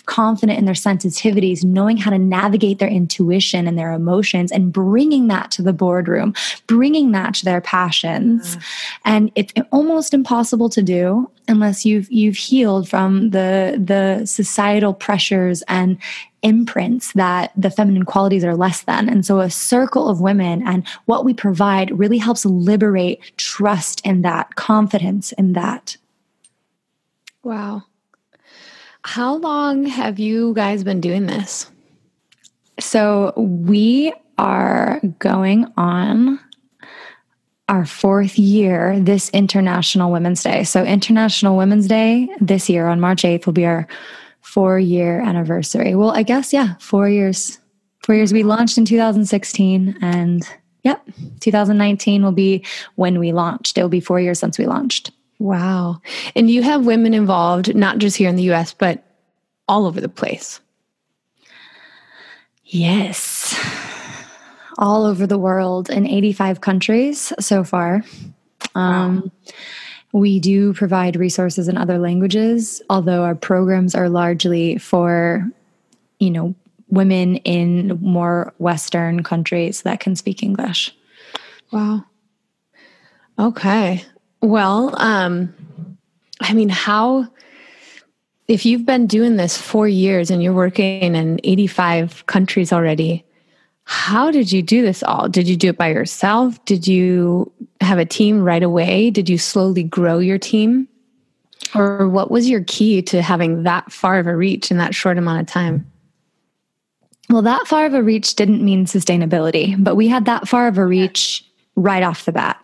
confident 0.07 0.57
in 0.57 0.65
their 0.65 0.73
sensitivities, 0.73 1.63
knowing 1.63 1.97
how 1.97 2.09
to 2.09 2.17
navigate 2.17 2.79
their 2.79 2.89
intuition 2.89 3.67
and 3.67 3.77
their 3.77 3.91
emotions 3.91 4.51
and 4.51 4.73
bringing 4.73 5.27
that 5.27 5.51
to 5.51 5.61
the 5.61 5.73
boardroom, 5.73 6.33
bringing 6.65 7.11
that 7.11 7.35
to 7.35 7.45
their 7.45 7.61
passions. 7.61 8.57
And 9.05 9.31
it's 9.35 9.53
almost 9.71 10.11
impossible 10.11 10.69
to 10.69 10.81
do 10.81 11.29
unless 11.47 11.85
you've 11.85 12.11
you've 12.11 12.37
healed 12.37 12.89
from 12.89 13.29
the 13.29 13.79
the 13.83 14.25
societal 14.25 14.93
pressures 14.93 15.61
and 15.67 15.84
imprints 16.41 17.13
that 17.13 17.51
the 17.55 17.69
feminine 17.69 18.05
qualities 18.05 18.43
are 18.43 18.55
less 18.55 18.83
than. 18.83 19.09
And 19.09 19.25
so 19.25 19.39
a 19.39 19.49
circle 19.49 20.07
of 20.07 20.21
women 20.21 20.65
and 20.67 20.87
what 21.05 21.25
we 21.25 21.33
provide 21.33 21.97
really 21.97 22.17
helps 22.17 22.45
liberate 22.45 23.19
trust 23.37 24.01
in 24.05 24.21
that, 24.21 24.55
confidence 24.55 25.31
in 25.33 25.53
that. 25.53 25.97
Wow. 27.43 27.83
How 29.03 29.35
long 29.35 29.85
have 29.85 30.19
you 30.19 30.53
guys 30.53 30.83
been 30.83 31.01
doing 31.01 31.27
this? 31.27 31.69
So 32.79 33.33
we 33.37 34.13
are 34.37 34.99
going 35.19 35.71
on 35.77 36.39
our 37.67 37.85
fourth 37.85 38.37
year 38.37 38.99
this 38.99 39.29
International 39.29 40.11
Women's 40.11 40.43
Day. 40.43 40.63
So, 40.63 40.83
International 40.83 41.57
Women's 41.57 41.87
Day 41.87 42.29
this 42.39 42.69
year 42.69 42.87
on 42.87 42.99
March 42.99 43.23
8th 43.23 43.45
will 43.45 43.53
be 43.53 43.65
our 43.65 43.87
four 44.45 44.79
year 44.79 45.19
anniversary. 45.19 45.95
Well, 45.95 46.11
I 46.11 46.23
guess, 46.23 46.53
yeah, 46.53 46.75
four 46.79 47.09
years. 47.09 47.59
Four 48.03 48.15
years. 48.15 48.31
We 48.31 48.43
launched 48.43 48.77
in 48.77 48.85
2016, 48.85 49.97
and 50.01 50.47
yep, 50.83 51.03
2019 51.39 52.23
will 52.23 52.31
be 52.31 52.63
when 52.95 53.19
we 53.19 53.33
launched. 53.33 53.77
It 53.77 53.81
will 53.81 53.89
be 53.89 53.99
four 53.99 54.19
years 54.19 54.39
since 54.39 54.57
we 54.57 54.65
launched. 54.65 55.11
Wow. 55.39 56.01
And 56.35 56.49
you 56.49 56.61
have 56.63 56.85
women 56.85 57.13
involved, 57.13 57.75
not 57.75 57.97
just 57.97 58.15
here 58.15 58.29
in 58.29 58.35
the 58.35 58.51
US, 58.53 58.73
but 58.73 59.03
all 59.67 59.85
over 59.85 59.99
the 59.99 60.07
place. 60.07 60.61
Yes 62.65 63.59
all 64.77 65.05
over 65.05 65.25
the 65.25 65.37
world 65.37 65.89
in 65.89 66.07
85 66.07 66.61
countries 66.61 67.31
so 67.39 67.63
far. 67.63 68.03
Um, 68.73 69.21
wow. 69.23 69.53
We 70.15 70.39
do 70.39 70.71
provide 70.71 71.17
resources 71.17 71.67
in 71.67 71.75
other 71.75 71.99
languages, 71.99 72.81
although 72.89 73.23
our 73.23 73.35
programs 73.35 73.93
are 73.93 74.07
largely 74.07 74.77
for, 74.77 75.45
you 76.19 76.31
know, 76.31 76.55
women 76.87 77.35
in 77.37 77.99
more 78.01 78.53
Western 78.57 79.23
countries 79.23 79.81
that 79.81 79.99
can 79.99 80.15
speak 80.15 80.41
English. 80.41 80.95
Wow. 81.73 82.05
Okay. 83.37 84.05
Well, 84.39 84.95
um, 85.01 85.53
I 86.39 86.53
mean, 86.53 86.69
how, 86.69 87.27
if 88.47 88.65
you've 88.65 88.85
been 88.85 89.07
doing 89.07 89.35
this 89.35 89.57
four 89.57 89.89
years 89.89 90.31
and 90.31 90.41
you're 90.41 90.53
working 90.53 91.13
in 91.13 91.41
85 91.43 92.25
countries 92.27 92.71
already, 92.71 93.24
how 93.85 94.31
did 94.31 94.51
you 94.51 94.61
do 94.61 94.81
this 94.81 95.03
all? 95.03 95.29
Did 95.29 95.47
you 95.47 95.55
do 95.55 95.69
it 95.69 95.77
by 95.77 95.89
yourself? 95.89 96.63
Did 96.65 96.87
you 96.87 97.51
have 97.81 97.99
a 97.99 98.05
team 98.05 98.43
right 98.43 98.63
away? 98.63 99.11
Did 99.11 99.29
you 99.29 99.37
slowly 99.37 99.83
grow 99.83 100.19
your 100.19 100.39
team? 100.39 100.87
Or 101.75 102.09
what 102.09 102.31
was 102.31 102.49
your 102.49 102.63
key 102.65 103.01
to 103.03 103.21
having 103.21 103.63
that 103.63 103.91
far 103.91 104.17
of 104.19 104.27
a 104.27 104.35
reach 104.35 104.71
in 104.71 104.77
that 104.77 104.95
short 104.95 105.17
amount 105.17 105.41
of 105.41 105.47
time? 105.47 105.89
Well, 107.29 107.41
that 107.43 107.67
far 107.67 107.85
of 107.85 107.93
a 107.93 108.03
reach 108.03 108.35
didn't 108.35 108.63
mean 108.63 108.85
sustainability, 108.85 109.75
but 109.83 109.95
we 109.95 110.07
had 110.07 110.25
that 110.25 110.47
far 110.47 110.67
of 110.67 110.77
a 110.77 110.85
reach 110.85 111.45
right 111.75 112.03
off 112.03 112.25
the 112.25 112.31
bat. 112.31 112.59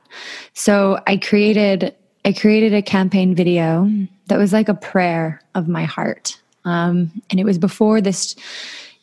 So 0.54 1.00
I 1.08 1.18
created 1.18 1.96
I 2.24 2.34
created 2.34 2.74
a 2.74 2.84
campaign 2.84 3.34
video 3.34 3.90
that 4.28 4.38
was 4.38 4.54
like 4.54 4.70
a 4.70 4.76
prayer 4.76 5.42
of 5.56 5.68
my 5.68 5.86
heart. 5.86 6.40
Um, 6.66 7.12
and 7.32 7.40
it 7.40 7.44
was 7.44 7.58
before 7.58 8.00
this 8.00 8.36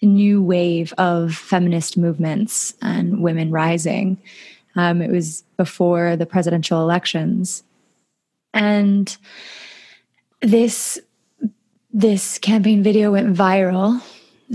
new 0.07 0.43
wave 0.43 0.93
of 0.99 1.35
feminist 1.35 1.97
movements 1.97 2.75
and 2.83 3.23
women 3.23 3.51
rising. 3.51 4.19
Um, 4.77 5.03
it 5.03 5.11
was 5.11 5.43
before 5.57 6.17
the 6.17 6.27
presidential 6.27 6.81
elections, 6.81 7.65
and 8.55 9.17
this 10.41 11.01
this 11.93 12.39
campaign 12.39 12.83
video 12.83 13.13
went 13.13 13.35
viral, 13.35 14.01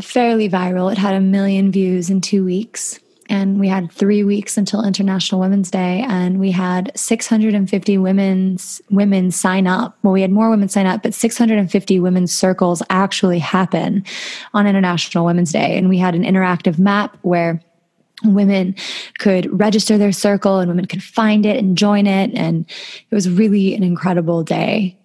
fairly 0.02 0.48
viral. 0.48 0.92
It 0.92 0.98
had 0.98 1.16
a 1.16 1.20
million 1.20 1.72
views 1.72 2.10
in 2.10 2.22
two 2.22 2.46
weeks 2.46 3.00
and 3.34 3.60
we 3.60 3.68
had 3.68 3.92
three 3.92 4.24
weeks 4.24 4.60
until 4.60 4.86
International 4.86 5.42
Women's 5.42 5.72
Day, 5.72 6.06
and 6.08 6.40
we 6.40 6.52
had 6.52 6.92
650 6.96 7.98
women's 7.98 8.80
women 8.92 9.32
sign 9.32 9.66
up. 9.66 9.98
Well, 10.04 10.14
we 10.14 10.22
had 10.22 10.30
more 10.30 10.52
women 10.52 10.70
sign 10.70 10.86
up, 10.86 11.02
but 11.02 11.16
650 11.16 12.00
women's 12.00 12.32
circles 12.32 12.84
actually 12.92 13.40
happen 13.40 14.06
on 14.54 14.68
International 14.68 15.26
Women's 15.26 15.52
Day, 15.52 15.76
and 15.76 15.90
we 15.90 15.98
had 15.98 16.14
an 16.14 16.24
interactive 16.24 16.78
map 16.78 17.18
where 17.24 17.60
women 18.24 18.76
could 19.18 19.50
register 19.60 19.98
their 19.98 20.12
circle 20.12 20.60
and 20.60 20.70
women 20.70 20.86
could 20.86 21.02
find 21.02 21.44
it 21.44 21.58
and 21.58 21.76
join 21.76 22.06
it. 22.06 22.32
And 22.36 22.70
it 23.10 23.16
was 23.16 23.28
really 23.28 23.74
an 23.74 23.82
incredible 23.82 24.44
day 24.44 24.96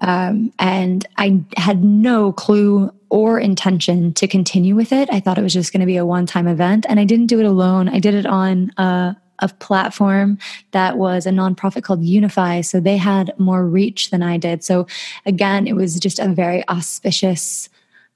um, 0.00 0.52
and 0.58 1.06
I 1.16 1.42
had 1.56 1.84
no 1.84 2.32
clue 2.32 2.92
or 3.10 3.38
intention 3.38 4.12
to 4.14 4.26
continue 4.26 4.74
with 4.74 4.92
it. 4.92 5.08
I 5.12 5.20
thought 5.20 5.38
it 5.38 5.42
was 5.42 5.52
just 5.52 5.72
going 5.72 5.80
to 5.80 5.86
be 5.86 5.96
a 5.96 6.06
one 6.06 6.26
time 6.26 6.48
event. 6.48 6.84
And 6.88 6.98
I 6.98 7.04
didn't 7.04 7.26
do 7.26 7.38
it 7.38 7.46
alone. 7.46 7.88
I 7.88 8.00
did 8.00 8.14
it 8.14 8.26
on 8.26 8.72
a, 8.76 9.16
a 9.38 9.48
platform 9.60 10.38
that 10.72 10.98
was 10.98 11.26
a 11.26 11.30
nonprofit 11.30 11.84
called 11.84 12.04
Unify. 12.04 12.60
So 12.60 12.80
they 12.80 12.96
had 12.96 13.32
more 13.38 13.64
reach 13.64 14.10
than 14.10 14.22
I 14.22 14.36
did. 14.36 14.64
So 14.64 14.86
again, 15.26 15.66
it 15.68 15.76
was 15.76 16.00
just 16.00 16.18
a 16.18 16.28
very 16.28 16.68
auspicious 16.68 17.68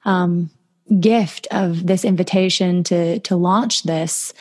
um, 0.05 0.51
gift 0.99 1.47
of 1.51 1.87
this 1.87 2.05
invitation 2.05 2.83
to, 2.85 3.21
to 3.21 3.37
launch 3.37 3.85
this. 3.85 4.33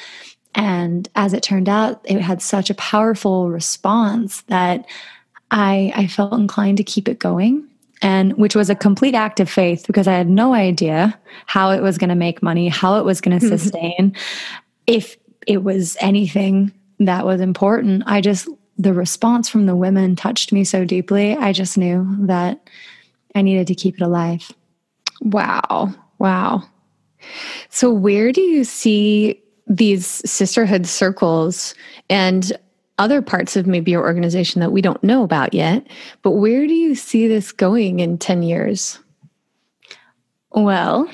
And 0.56 1.08
as 1.14 1.34
it 1.34 1.44
turned 1.44 1.70
out, 1.70 2.02
it 2.04 2.20
had 2.20 2.42
such 2.42 2.72
a 2.72 2.76
powerful 2.76 3.50
response 3.50 4.42
that 4.44 4.86
I, 5.52 5.94
I 5.96 6.08
felt 6.08 6.34
inclined 6.34 6.78
to 6.78 6.84
keep 6.84 7.08
it 7.08 7.20
going 7.20 7.68
and 8.02 8.34
which 8.38 8.56
was 8.56 8.70
a 8.70 8.76
complete 8.76 9.16
act 9.16 9.40
of 9.40 9.50
faith 9.50 9.86
because 9.88 10.08
I 10.08 10.14
had 10.14 10.30
no 10.30 10.54
idea 10.54 11.18
how 11.46 11.72
it 11.72 11.82
was 11.82 11.98
going 11.98 12.10
to 12.10 12.16
make 12.16 12.44
money, 12.44 12.68
how 12.68 13.00
it 13.00 13.06
was 13.06 13.22
going 13.22 13.40
to 13.40 13.48
sustain, 13.48 14.16
if 14.86 15.18
it 15.48 15.64
was 15.64 15.98
anything 16.00 16.72
that 17.00 17.26
was 17.26 17.42
important. 17.42 18.04
I 18.06 18.22
just 18.22 18.48
the 18.78 18.94
response 18.94 19.50
from 19.50 19.66
the 19.66 19.76
women 19.76 20.16
touched 20.16 20.54
me 20.54 20.64
so 20.64 20.86
deeply. 20.86 21.36
I 21.36 21.52
just 21.52 21.78
knew 21.78 22.06
that 22.20 22.70
I 23.34 23.42
needed 23.42 23.68
to 23.68 23.76
keep 23.76 23.96
it 23.96 24.04
alive. 24.04 24.52
Wow. 25.22 25.94
Wow. 26.20 26.64
So, 27.70 27.92
where 27.92 28.32
do 28.32 28.42
you 28.42 28.64
see 28.64 29.42
these 29.66 30.06
sisterhood 30.06 30.86
circles 30.86 31.74
and 32.10 32.52
other 32.98 33.22
parts 33.22 33.56
of 33.56 33.68
maybe 33.68 33.92
your 33.92 34.04
organization 34.04 34.62
that 34.62 34.72
we 34.72 34.82
don't 34.82 35.04
know 35.04 35.24
about 35.24 35.54
yet? 35.54 35.86
But 36.22 36.32
where 36.32 36.66
do 36.68 36.74
you 36.74 36.96
see 36.96 37.28
this 37.28 37.52
going 37.52 38.00
in 38.00 38.18
10 38.18 38.44
years? 38.44 39.00
Well, 40.52 41.10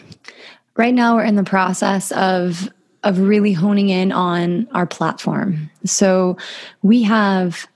right 0.78 0.94
now 0.94 1.16
we're 1.16 1.26
in 1.26 1.36
the 1.36 1.44
process 1.44 2.12
of 2.14 2.70
of 3.04 3.20
really 3.20 3.52
honing 3.52 3.90
in 3.90 4.14
on 4.14 4.66
our 4.72 4.86
platform. 4.86 5.70
So 5.84 6.38
we 6.84 7.04
have 7.04 7.68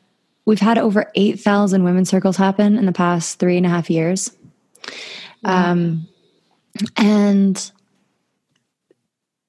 we've 0.45 0.59
had 0.61 0.77
over 0.77 1.11
8,000 1.15 1.83
women's 1.83 2.09
circles 2.09 2.37
happen 2.37 2.77
in 2.77 2.85
the 2.85 2.93
past 2.93 3.37
three 3.37 3.57
and 3.57 3.65
a 3.65 3.69
half 3.69 3.89
years. 3.89 4.31
Um, 5.43 6.07
and 6.95 7.71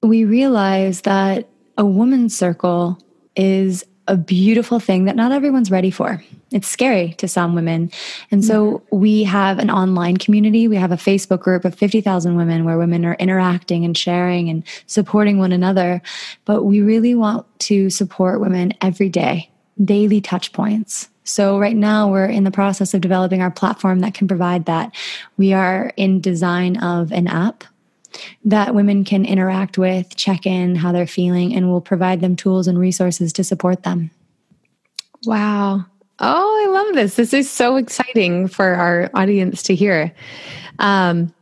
we 0.03 0.25
realize 0.25 1.01
that 1.01 1.47
a 1.77 1.85
woman's 1.85 2.35
circle 2.35 2.99
is 3.37 3.85
a 4.09 4.17
beautiful 4.17 4.79
thing 4.79 5.05
that 5.05 5.15
not 5.15 5.31
everyone's 5.31 5.69
ready 5.69 5.91
for. 5.91 6.21
It's 6.51 6.67
scary 6.67 7.13
to 7.19 7.27
some 7.27 7.53
women. 7.53 7.91
And 8.31 8.43
so 8.43 8.79
mm-hmm. 8.79 8.97
we 8.97 9.23
have 9.23 9.59
an 9.59 9.69
online 9.69 10.17
community. 10.17 10.67
We 10.67 10.77
have 10.77 10.91
a 10.91 10.97
Facebook 10.97 11.39
group 11.39 11.63
of 11.63 11.75
50,000 11.75 12.35
women 12.35 12.65
where 12.65 12.77
women 12.77 13.05
are 13.05 13.13
interacting 13.13 13.85
and 13.85 13.95
sharing 13.95 14.49
and 14.49 14.63
supporting 14.87 15.37
one 15.37 15.51
another. 15.51 16.01
But 16.45 16.63
we 16.63 16.81
really 16.81 17.13
want 17.13 17.45
to 17.59 17.91
support 17.91 18.41
women 18.41 18.73
every 18.81 19.09
day, 19.09 19.49
daily 19.85 20.21
touch 20.21 20.53
points. 20.53 21.07
So 21.23 21.59
right 21.59 21.75
now 21.75 22.09
we're 22.09 22.25
in 22.25 22.45
the 22.45 22.51
process 22.51 22.95
of 22.95 23.01
developing 23.01 23.43
our 23.43 23.51
platform 23.51 23.99
that 23.99 24.15
can 24.15 24.27
provide 24.27 24.65
that. 24.65 24.95
We 25.37 25.53
are 25.53 25.93
in 25.95 26.19
design 26.19 26.77
of 26.77 27.11
an 27.11 27.27
app 27.27 27.63
that 28.45 28.75
women 28.75 29.03
can 29.03 29.25
interact 29.25 29.77
with, 29.77 30.15
check 30.15 30.45
in 30.45 30.75
how 30.75 30.91
they're 30.91 31.07
feeling, 31.07 31.53
and 31.53 31.69
we'll 31.69 31.81
provide 31.81 32.21
them 32.21 32.35
tools 32.35 32.67
and 32.67 32.79
resources 32.79 33.33
to 33.33 33.43
support 33.43 33.83
them. 33.83 34.11
Wow. 35.25 35.85
Oh, 36.19 36.65
I 36.67 36.71
love 36.71 36.95
this. 36.95 37.15
This 37.15 37.33
is 37.33 37.49
so 37.49 37.77
exciting 37.77 38.47
for 38.47 38.65
our 38.65 39.09
audience 39.13 39.63
to 39.63 39.75
hear. 39.75 40.13
Um, 40.79 41.33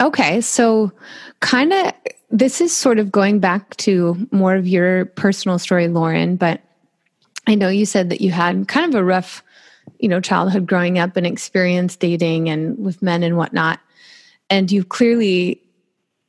okay, 0.00 0.40
so 0.40 0.92
kind 1.40 1.72
of 1.72 1.92
this 2.30 2.60
is 2.60 2.74
sort 2.74 2.98
of 2.98 3.10
going 3.10 3.38
back 3.38 3.76
to 3.78 4.28
more 4.30 4.54
of 4.54 4.66
your 4.66 5.06
personal 5.06 5.58
story, 5.58 5.88
Lauren, 5.88 6.36
but 6.36 6.60
I 7.46 7.54
know 7.54 7.68
you 7.68 7.86
said 7.86 8.10
that 8.10 8.20
you 8.20 8.30
had 8.30 8.68
kind 8.68 8.92
of 8.92 8.94
a 8.98 9.04
rough, 9.04 9.42
you 9.98 10.08
know, 10.08 10.20
childhood 10.20 10.66
growing 10.66 10.98
up 10.98 11.16
and 11.16 11.26
experience 11.26 11.96
dating 11.96 12.50
and 12.50 12.78
with 12.78 13.00
men 13.00 13.22
and 13.22 13.38
whatnot. 13.38 13.80
And 14.50 14.70
you've 14.70 14.90
clearly 14.90 15.62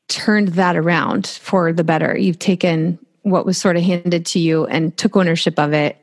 turned 0.09 0.49
that 0.49 0.75
around 0.75 1.27
for 1.27 1.71
the 1.71 1.83
better. 1.83 2.17
You've 2.17 2.39
taken 2.39 2.99
what 3.21 3.45
was 3.45 3.57
sort 3.57 3.77
of 3.77 3.83
handed 3.83 4.25
to 4.25 4.39
you 4.39 4.65
and 4.65 4.95
took 4.97 5.15
ownership 5.15 5.57
of 5.57 5.73
it. 5.73 5.97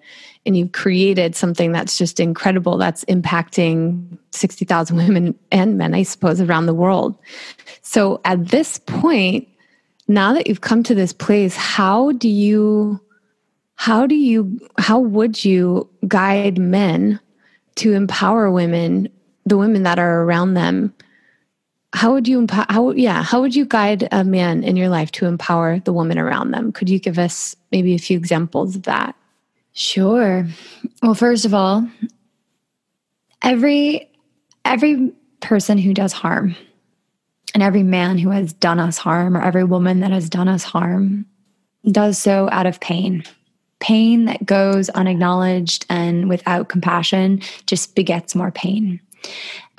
And 0.45 0.57
you've 0.57 0.73
created 0.73 1.35
something 1.35 1.73
that's 1.73 1.99
just 1.99 2.21
incredible 2.21 2.79
that's 2.79 3.05
impacting 3.07 4.17
60,000 4.31 4.97
women 5.09 5.35
and 5.51 5.77
men, 5.77 5.93
I 5.93 6.05
suppose, 6.05 6.41
around 6.41 6.67
the 6.67 6.75
world. 6.75 7.19
So 7.83 8.21
at 8.25 8.49
this 8.49 8.79
point, 8.79 9.49
now 10.09 10.33
that 10.35 10.47
you've 10.47 10.61
come 10.61 10.85
to 10.85 10.95
this 10.95 11.13
place, 11.13 11.57
how 11.57 12.13
do 12.13 12.29
you, 12.29 13.01
how 13.75 14.07
do 14.07 14.15
you, 14.15 14.59
how 14.79 15.01
would 15.01 15.45
you 15.45 15.89
guide 16.07 16.59
men 16.59 17.19
to 17.77 17.93
empower 17.93 18.51
women, 18.51 19.09
the 19.47 19.57
women 19.57 19.83
that 19.83 19.99
are 19.99 20.23
around 20.23 20.55
them, 20.55 20.95
how 21.97 22.13
would 22.13 22.29
you 22.29 22.39
empower 22.39 22.67
how 22.69 22.91
yeah 22.91 23.23
how 23.23 23.41
would 23.41 23.57
you 23.57 23.65
guide 23.65 24.07
a 24.13 24.23
man 24.23 24.63
in 24.63 24.77
your 24.77 24.91
life 24.91 25.11
to 25.13 25.25
empower 25.25 25.81
the 25.81 25.95
woman 25.95 26.19
around 26.19 26.51
them? 26.51 26.71
Could 26.71 26.91
you 26.91 26.99
give 26.99 27.19
us 27.19 27.57
maybe 27.73 27.95
a 27.95 27.99
few 27.99 28.19
examples 28.19 28.77
of 28.77 28.83
that? 28.83 29.17
Sure. 29.73 30.47
Well 31.03 31.15
first 31.15 31.47
of 31.47 31.55
all 31.55 31.89
every 33.41 34.11
every 34.67 35.11
person 35.41 35.79
who 35.79 35.95
does 35.95 36.13
harm 36.13 36.55
and 37.55 37.63
every 37.63 37.83
man 37.83 38.19
who 38.19 38.29
has 38.29 38.53
done 38.53 38.79
us 38.79 38.99
harm 38.99 39.35
or 39.35 39.41
every 39.41 39.65
woman 39.65 40.01
that 40.01 40.11
has 40.11 40.29
done 40.29 40.49
us 40.49 40.65
harm 40.65 41.25
does 41.91 42.19
so 42.19 42.51
out 42.53 42.67
of 42.67 42.79
pain. 42.81 43.25
Pain 43.81 44.27
that 44.27 44.45
goes 44.45 44.91
unacknowledged 44.91 45.87
and 45.89 46.29
without 46.29 46.69
compassion 46.69 47.41
just 47.65 47.95
begets 47.95 48.35
more 48.35 48.51
pain 48.51 49.01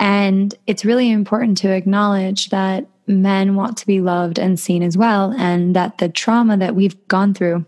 and 0.00 0.54
it's 0.66 0.84
really 0.84 1.10
important 1.10 1.58
to 1.58 1.70
acknowledge 1.70 2.50
that 2.50 2.86
men 3.06 3.54
want 3.54 3.76
to 3.78 3.86
be 3.86 4.00
loved 4.00 4.38
and 4.38 4.60
seen 4.60 4.82
as 4.82 4.96
well, 4.96 5.34
and 5.38 5.74
that 5.74 5.98
the 5.98 6.08
trauma 6.08 6.56
that 6.56 6.74
we've 6.74 7.06
gone 7.08 7.34
through 7.34 7.64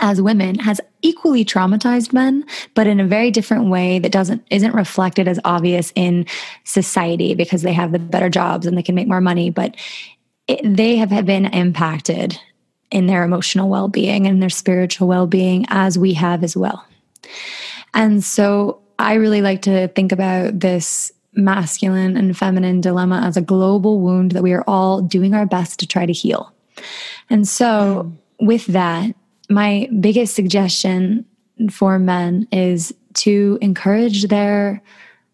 as 0.00 0.22
women 0.22 0.58
has 0.58 0.80
equally 1.02 1.44
traumatized 1.44 2.12
men 2.12 2.44
but 2.74 2.86
in 2.86 3.00
a 3.00 3.06
very 3.06 3.30
different 3.30 3.68
way 3.68 3.98
that 3.98 4.12
doesn't 4.12 4.44
isn't 4.50 4.74
reflected 4.74 5.26
as 5.26 5.40
obvious 5.44 5.92
in 5.96 6.26
society 6.64 7.34
because 7.34 7.62
they 7.62 7.72
have 7.72 7.90
the 7.90 7.98
better 7.98 8.28
jobs 8.28 8.66
and 8.66 8.76
they 8.76 8.82
can 8.82 8.94
make 8.94 9.08
more 9.08 9.20
money 9.20 9.48
but 9.48 9.74
it, 10.46 10.60
they 10.62 10.96
have 10.96 11.10
been 11.24 11.46
impacted 11.46 12.38
in 12.90 13.06
their 13.06 13.22
emotional 13.22 13.68
well-being 13.68 14.26
and 14.26 14.42
their 14.42 14.48
spiritual 14.50 15.08
well-being 15.08 15.66
as 15.68 15.98
we 15.98 16.14
have 16.14 16.42
as 16.42 16.56
well. 16.56 16.84
And 17.94 18.24
so 18.24 18.80
i 18.98 19.14
really 19.14 19.42
like 19.42 19.62
to 19.62 19.88
think 19.88 20.12
about 20.12 20.60
this 20.60 21.12
masculine 21.38 22.16
and 22.16 22.36
feminine 22.36 22.80
dilemma 22.80 23.22
as 23.24 23.36
a 23.36 23.42
global 23.42 24.00
wound 24.00 24.32
that 24.32 24.42
we 24.42 24.52
are 24.52 24.64
all 24.66 25.00
doing 25.00 25.34
our 25.34 25.46
best 25.46 25.78
to 25.80 25.86
try 25.86 26.04
to 26.04 26.12
heal. 26.12 26.52
And 27.30 27.46
so, 27.46 28.12
with 28.40 28.66
that, 28.66 29.14
my 29.48 29.88
biggest 30.00 30.34
suggestion 30.34 31.24
for 31.70 31.98
men 31.98 32.46
is 32.52 32.94
to 33.14 33.58
encourage 33.60 34.24
their 34.24 34.82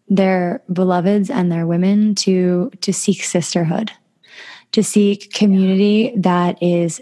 their 0.07 0.61
beloveds 0.71 1.29
and 1.29 1.51
their 1.51 1.65
women 1.65 2.13
to 2.15 2.71
to 2.81 2.93
seek 2.93 3.23
sisterhood 3.23 3.91
to 4.71 4.83
seek 4.83 5.31
community 5.33 6.13
that 6.17 6.61
is 6.61 7.01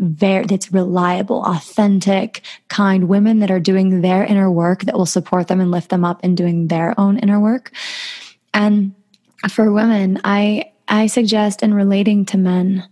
very 0.00 0.46
that's 0.46 0.72
reliable 0.72 1.44
authentic 1.44 2.42
kind 2.68 3.08
women 3.08 3.38
that 3.38 3.50
are 3.50 3.60
doing 3.60 4.00
their 4.00 4.24
inner 4.24 4.50
work 4.50 4.82
that 4.82 4.96
will 4.96 5.06
support 5.06 5.46
them 5.48 5.60
and 5.60 5.70
lift 5.70 5.90
them 5.90 6.04
up 6.04 6.24
in 6.24 6.34
doing 6.34 6.66
their 6.68 6.98
own 6.98 7.18
inner 7.18 7.38
work 7.38 7.70
and 8.52 8.94
for 9.48 9.72
women, 9.72 10.20
I 10.24 10.72
I 10.88 11.06
suggest 11.06 11.62
in 11.62 11.72
relating 11.72 12.26
to 12.26 12.38
men 12.38 12.86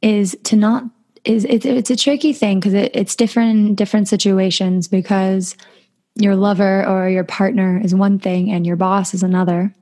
is 0.00 0.36
to 0.44 0.56
not 0.56 0.84
is 1.24 1.44
it's 1.44 1.66
it's 1.66 1.90
a 1.90 1.96
tricky 1.96 2.32
thing 2.32 2.60
because 2.60 2.74
it, 2.74 2.92
it's 2.94 3.16
different 3.16 3.50
in 3.50 3.74
different 3.74 4.08
situations 4.08 4.88
because 4.88 5.56
your 6.14 6.34
lover 6.34 6.86
or 6.86 7.10
your 7.10 7.24
partner 7.24 7.78
is 7.84 7.94
one 7.94 8.18
thing 8.18 8.50
and 8.50 8.64
your 8.64 8.76
boss 8.76 9.12
is 9.12 9.22
another. 9.22 9.74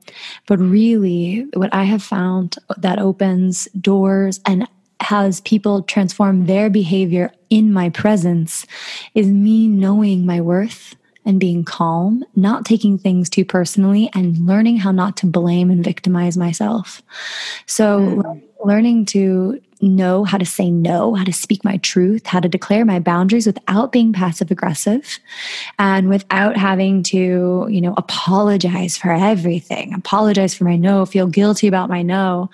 But 0.47 0.59
really, 0.59 1.45
what 1.53 1.73
I 1.73 1.83
have 1.83 2.03
found 2.03 2.57
that 2.77 2.99
opens 2.99 3.69
doors 3.79 4.41
and 4.45 4.67
has 5.01 5.41
people 5.41 5.83
transform 5.83 6.45
their 6.45 6.69
behavior 6.69 7.31
in 7.49 7.71
my 7.71 7.89
presence 7.89 8.65
is 9.13 9.27
me 9.27 9.67
knowing 9.67 10.25
my 10.25 10.41
worth 10.41 10.95
and 11.25 11.39
being 11.39 11.63
calm, 11.63 12.23
not 12.35 12.65
taking 12.65 12.97
things 12.97 13.29
too 13.29 13.43
personally, 13.43 14.09
and 14.13 14.45
learning 14.45 14.77
how 14.77 14.91
not 14.91 15.17
to 15.17 15.25
blame 15.25 15.71
and 15.71 15.83
victimize 15.83 16.37
myself. 16.37 17.01
So, 17.65 17.99
mm. 17.99 18.43
learning 18.63 19.05
to 19.05 19.59
know 19.81 20.23
how 20.23 20.37
to 20.37 20.45
say 20.45 20.71
no, 20.71 21.13
how 21.13 21.23
to 21.23 21.33
speak 21.33 21.63
my 21.63 21.77
truth, 21.77 22.25
how 22.25 22.39
to 22.39 22.47
declare 22.47 22.85
my 22.85 22.99
boundaries 22.99 23.45
without 23.45 23.91
being 23.91 24.13
passive 24.13 24.51
aggressive 24.51 25.19
and 25.77 26.09
without 26.09 26.57
having 26.57 27.03
to, 27.03 27.67
you 27.69 27.81
know, 27.81 27.93
apologize 27.97 28.97
for 28.97 29.11
everything, 29.11 29.93
apologize 29.93 30.55
for 30.55 30.63
my 30.63 30.77
no, 30.77 31.05
feel 31.05 31.27
guilty 31.27 31.67
about 31.67 31.89
my 31.89 32.01
no. 32.01 32.49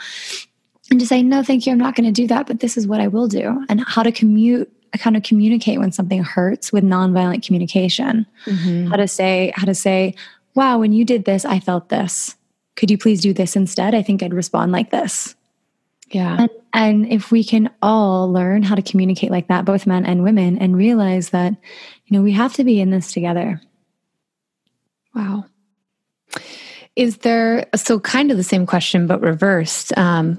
And 0.91 0.99
to 0.99 1.07
say, 1.07 1.23
no, 1.23 1.41
thank 1.41 1.65
you, 1.65 1.71
I'm 1.71 1.79
not 1.79 1.95
going 1.95 2.05
to 2.05 2.11
do 2.11 2.27
that, 2.27 2.45
but 2.45 2.59
this 2.59 2.77
is 2.77 2.85
what 2.85 2.99
I 2.99 3.07
will 3.07 3.27
do. 3.27 3.65
And 3.69 3.83
how 3.87 4.03
to 4.03 4.11
commute 4.11 4.71
kind 4.97 5.15
of 5.15 5.23
communicate 5.23 5.79
when 5.79 5.93
something 5.93 6.21
hurts 6.21 6.73
with 6.73 6.83
nonviolent 6.83 7.45
communication. 7.45 8.25
Mm-hmm. 8.45 8.87
How 8.87 8.97
to 8.97 9.07
say, 9.07 9.53
how 9.55 9.65
to 9.65 9.73
say, 9.73 10.15
wow, 10.53 10.79
when 10.79 10.91
you 10.91 11.05
did 11.05 11.23
this, 11.23 11.45
I 11.45 11.61
felt 11.61 11.87
this. 11.87 12.35
Could 12.75 12.91
you 12.91 12.97
please 12.97 13.21
do 13.21 13.33
this 13.33 13.55
instead? 13.55 13.95
I 13.95 14.01
think 14.01 14.21
I'd 14.21 14.33
respond 14.33 14.73
like 14.73 14.91
this. 14.91 15.33
Yeah. 16.09 16.35
And, 16.39 16.49
and 16.73 17.11
if 17.11 17.31
we 17.31 17.41
can 17.41 17.69
all 17.81 18.29
learn 18.29 18.63
how 18.63 18.75
to 18.75 18.81
communicate 18.81 19.31
like 19.31 19.47
that, 19.47 19.63
both 19.63 19.87
men 19.87 20.05
and 20.05 20.23
women, 20.23 20.57
and 20.57 20.75
realize 20.75 21.29
that, 21.29 21.53
you 22.05 22.17
know, 22.17 22.21
we 22.21 22.33
have 22.33 22.53
to 22.55 22.65
be 22.65 22.81
in 22.81 22.89
this 22.89 23.13
together. 23.13 23.61
Wow. 25.15 25.45
Is 26.97 27.19
there, 27.19 27.65
so 27.75 27.97
kind 28.01 28.29
of 28.29 28.35
the 28.35 28.43
same 28.43 28.65
question, 28.65 29.07
but 29.07 29.21
reversed. 29.21 29.97
Um, 29.97 30.37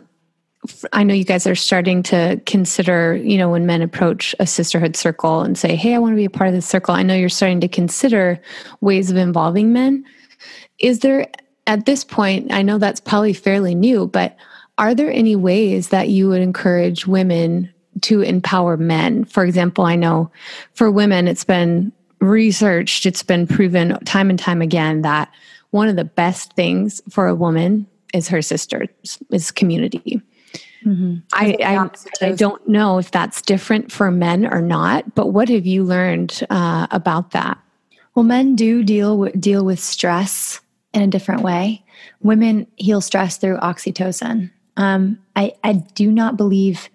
I 0.92 1.02
know 1.02 1.14
you 1.14 1.24
guys 1.24 1.46
are 1.46 1.56
starting 1.56 2.02
to 2.04 2.40
consider, 2.46 3.16
you 3.16 3.36
know, 3.36 3.50
when 3.50 3.66
men 3.66 3.82
approach 3.82 4.34
a 4.38 4.46
sisterhood 4.46 4.96
circle 4.96 5.40
and 5.40 5.58
say, 5.58 5.74
Hey, 5.74 5.94
I 5.94 5.98
want 5.98 6.12
to 6.12 6.16
be 6.16 6.24
a 6.24 6.30
part 6.30 6.48
of 6.48 6.54
this 6.54 6.66
circle. 6.66 6.94
I 6.94 7.02
know 7.02 7.16
you're 7.16 7.28
starting 7.28 7.60
to 7.60 7.68
consider 7.68 8.40
ways 8.80 9.10
of 9.10 9.16
involving 9.16 9.72
men. 9.72 10.04
Is 10.78 11.00
there, 11.00 11.26
at 11.66 11.86
this 11.86 12.04
point, 12.04 12.52
I 12.52 12.62
know 12.62 12.78
that's 12.78 13.00
probably 13.00 13.32
fairly 13.32 13.74
new, 13.74 14.06
but 14.06 14.36
are 14.78 14.94
there 14.94 15.10
any 15.10 15.36
ways 15.36 15.88
that 15.88 16.08
you 16.08 16.28
would 16.28 16.40
encourage 16.40 17.06
women 17.06 17.72
to 18.02 18.22
empower 18.22 18.76
men? 18.76 19.24
For 19.24 19.44
example, 19.44 19.84
I 19.84 19.96
know 19.96 20.30
for 20.74 20.90
women, 20.90 21.26
it's 21.26 21.44
been 21.44 21.92
researched, 22.20 23.04
it's 23.04 23.22
been 23.22 23.48
proven 23.48 23.98
time 24.04 24.30
and 24.30 24.38
time 24.38 24.62
again 24.62 25.02
that 25.02 25.28
one 25.70 25.88
of 25.88 25.96
the 25.96 26.04
best 26.04 26.52
things 26.52 27.02
for 27.10 27.26
a 27.26 27.34
woman 27.34 27.86
is 28.14 28.28
her 28.28 28.42
sister, 28.42 28.86
is 29.30 29.50
community. 29.50 30.22
Mm-hmm. 30.84 31.16
I, 31.32 31.56
I, 31.64 32.26
I, 32.26 32.32
don't 32.32 32.66
know 32.68 32.98
if 32.98 33.10
that's 33.10 33.42
different 33.42 33.92
for 33.92 34.10
men 34.10 34.46
or 34.52 34.60
not, 34.60 35.14
but 35.14 35.28
what 35.28 35.48
have 35.48 35.66
you 35.66 35.84
learned 35.84 36.44
uh, 36.50 36.86
about 36.90 37.30
that? 37.32 37.58
Well, 38.14 38.24
men 38.24 38.56
do 38.56 38.82
deal 38.82 39.18
with, 39.18 39.40
deal 39.40 39.64
with 39.64 39.80
stress 39.80 40.60
in 40.92 41.02
a 41.02 41.06
different 41.06 41.42
way. 41.42 41.84
Women 42.20 42.66
heal 42.76 43.00
stress 43.00 43.36
through 43.36 43.58
oxytocin. 43.58 44.50
Um, 44.76 45.18
I, 45.36 45.54
I 45.64 45.74
do 45.74 46.10
not 46.10 46.36
believe 46.36 46.88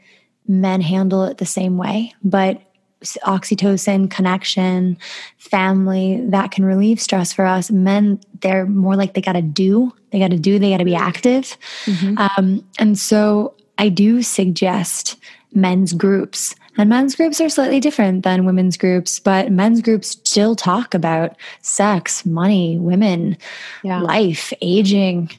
men 0.47 0.81
handle 0.81 1.23
it 1.23 1.37
the 1.37 1.45
same 1.45 1.77
way, 1.77 2.13
but 2.23 2.61
oxytocin, 3.01 4.09
connection, 4.09 4.97
family, 5.37 6.21
that 6.29 6.51
can 6.51 6.65
relieve 6.65 6.99
stress 6.99 7.31
for 7.31 7.45
us. 7.45 7.69
Men, 7.69 8.19
they're 8.41 8.65
more 8.65 8.95
like 8.95 9.13
they 9.13 9.21
got 9.21 9.33
to 9.33 9.41
do, 9.41 9.93
they 10.11 10.19
got 10.19 10.31
to 10.31 10.39
do, 10.39 10.57
they 10.59 10.71
got 10.71 10.77
to 10.77 10.85
be 10.85 10.95
active. 10.95 11.57
Mm-hmm. 11.85 12.17
Um, 12.17 12.65
and 12.79 12.97
so 12.97 13.53
I 13.77 13.89
do 13.89 14.21
suggest 14.21 15.17
men's 15.53 15.93
groups. 15.93 16.55
And 16.77 16.89
men's 16.89 17.15
groups 17.15 17.41
are 17.41 17.49
slightly 17.49 17.79
different 17.79 18.23
than 18.23 18.45
women's 18.45 18.77
groups, 18.77 19.19
but 19.19 19.51
men's 19.51 19.81
groups 19.81 20.19
still 20.23 20.55
talk 20.55 20.93
about 20.93 21.35
sex, 21.61 22.25
money, 22.25 22.77
women, 22.77 23.37
yeah. 23.83 23.99
life, 24.01 24.53
aging, 24.61 25.31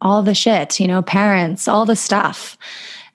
all 0.00 0.22
the 0.22 0.34
shit, 0.34 0.80
you 0.80 0.86
know, 0.86 1.02
parents, 1.02 1.68
all 1.68 1.84
the 1.84 1.96
stuff. 1.96 2.56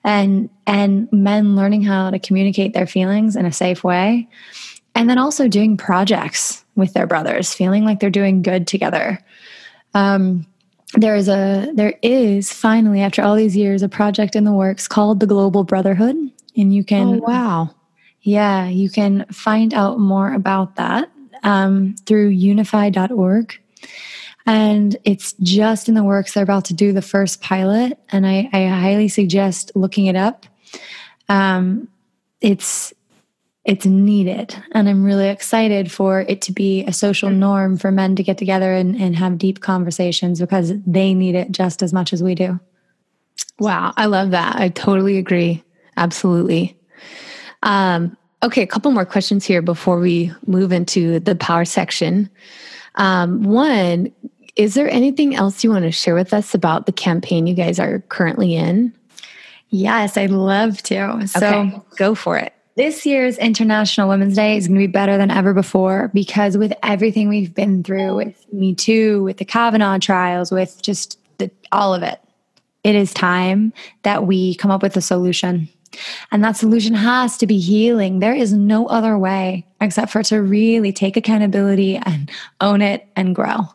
And 0.04 0.48
and 0.66 1.08
men 1.12 1.54
learning 1.54 1.82
how 1.82 2.10
to 2.10 2.18
communicate 2.18 2.74
their 2.74 2.86
feelings 2.86 3.36
in 3.36 3.46
a 3.46 3.52
safe 3.52 3.84
way. 3.84 4.28
And 4.94 5.08
then 5.08 5.18
also 5.18 5.48
doing 5.48 5.76
projects 5.76 6.64
with 6.76 6.92
their 6.92 7.06
brothers, 7.06 7.54
feeling 7.54 7.84
like 7.84 8.00
they're 8.00 8.10
doing 8.10 8.42
good 8.42 8.66
together. 8.66 9.18
Um, 9.94 10.46
there 10.94 11.14
is 11.14 11.28
a 11.28 11.70
there 11.74 11.94
is 12.02 12.52
finally 12.52 13.00
after 13.00 13.22
all 13.22 13.34
these 13.34 13.56
years 13.56 13.82
a 13.82 13.88
project 13.88 14.36
in 14.36 14.44
the 14.44 14.52
works 14.52 14.86
called 14.86 15.20
the 15.20 15.26
Global 15.26 15.64
Brotherhood, 15.64 16.16
and 16.56 16.74
you 16.74 16.84
can 16.84 17.20
oh, 17.20 17.26
wow 17.26 17.70
yeah 18.22 18.68
you 18.68 18.88
can 18.88 19.24
find 19.32 19.74
out 19.74 19.98
more 19.98 20.32
about 20.32 20.76
that 20.76 21.10
um, 21.42 21.94
through 22.06 22.28
unify.org 22.28 23.58
and 24.46 24.96
it's 25.04 25.34
just 25.34 25.88
in 25.88 25.94
the 25.94 26.02
works. 26.02 26.34
They're 26.34 26.42
about 26.42 26.64
to 26.66 26.74
do 26.74 26.92
the 26.92 27.02
first 27.02 27.40
pilot, 27.40 27.98
and 28.10 28.26
I, 28.26 28.48
I 28.52 28.66
highly 28.66 29.08
suggest 29.08 29.70
looking 29.74 30.06
it 30.06 30.16
up. 30.16 30.46
Um, 31.28 31.88
it's 32.40 32.92
it's 33.64 33.86
needed, 33.86 34.56
and 34.72 34.88
I'm 34.88 35.04
really 35.04 35.28
excited 35.28 35.90
for 35.90 36.22
it 36.22 36.40
to 36.42 36.52
be 36.52 36.84
a 36.84 36.92
social 36.92 37.30
norm 37.30 37.76
for 37.76 37.92
men 37.92 38.16
to 38.16 38.22
get 38.22 38.36
together 38.36 38.72
and, 38.74 39.00
and 39.00 39.14
have 39.14 39.38
deep 39.38 39.60
conversations 39.60 40.40
because 40.40 40.72
they 40.84 41.14
need 41.14 41.36
it 41.36 41.52
just 41.52 41.82
as 41.82 41.92
much 41.92 42.12
as 42.12 42.22
we 42.22 42.34
do. 42.34 42.58
Wow, 43.60 43.92
I 43.96 44.06
love 44.06 44.32
that. 44.32 44.56
I 44.56 44.68
totally 44.68 45.16
agree. 45.16 45.62
Absolutely. 45.96 46.76
Um, 47.62 48.16
okay, 48.42 48.62
a 48.62 48.66
couple 48.66 48.90
more 48.90 49.04
questions 49.04 49.44
here 49.44 49.62
before 49.62 50.00
we 50.00 50.32
move 50.46 50.72
into 50.72 51.20
the 51.20 51.36
power 51.36 51.64
section. 51.64 52.28
Um, 52.96 53.44
one, 53.44 54.12
is 54.56 54.74
there 54.74 54.90
anything 54.90 55.36
else 55.36 55.62
you 55.62 55.70
want 55.70 55.84
to 55.84 55.92
share 55.92 56.16
with 56.16 56.34
us 56.34 56.54
about 56.54 56.86
the 56.86 56.92
campaign 56.92 57.46
you 57.46 57.54
guys 57.54 57.78
are 57.78 58.00
currently 58.08 58.56
in? 58.56 58.92
Yes, 59.68 60.16
I'd 60.16 60.30
love 60.30 60.82
to. 60.82 61.26
So 61.28 61.46
okay, 61.46 61.80
go 61.96 62.14
for 62.16 62.36
it. 62.36 62.52
This 62.74 63.04
year's 63.04 63.36
International 63.36 64.08
Women's 64.08 64.34
Day 64.34 64.56
is 64.56 64.66
going 64.66 64.80
to 64.80 64.86
be 64.86 64.90
better 64.90 65.18
than 65.18 65.30
ever 65.30 65.52
before 65.52 66.10
because 66.14 66.56
with 66.56 66.72
everything 66.82 67.28
we've 67.28 67.54
been 67.54 67.82
through 67.82 68.16
with 68.16 68.50
Me 68.50 68.74
Too, 68.74 69.22
with 69.24 69.36
the 69.36 69.44
Kavanaugh 69.44 69.98
trials, 69.98 70.50
with 70.50 70.80
just 70.80 71.18
the, 71.36 71.50
all 71.70 71.92
of 71.92 72.02
it, 72.02 72.18
it 72.82 72.94
is 72.94 73.12
time 73.12 73.74
that 74.04 74.26
we 74.26 74.54
come 74.54 74.70
up 74.70 74.82
with 74.82 74.96
a 74.96 75.02
solution. 75.02 75.68
And 76.30 76.42
that 76.42 76.56
solution 76.56 76.94
has 76.94 77.36
to 77.38 77.46
be 77.46 77.58
healing. 77.58 78.20
There 78.20 78.34
is 78.34 78.54
no 78.54 78.86
other 78.86 79.18
way 79.18 79.66
except 79.82 80.10
for 80.10 80.22
to 80.24 80.40
really 80.40 80.92
take 80.92 81.18
accountability 81.18 81.96
and 81.96 82.30
own 82.62 82.80
it 82.80 83.06
and 83.14 83.34
grow. 83.34 83.68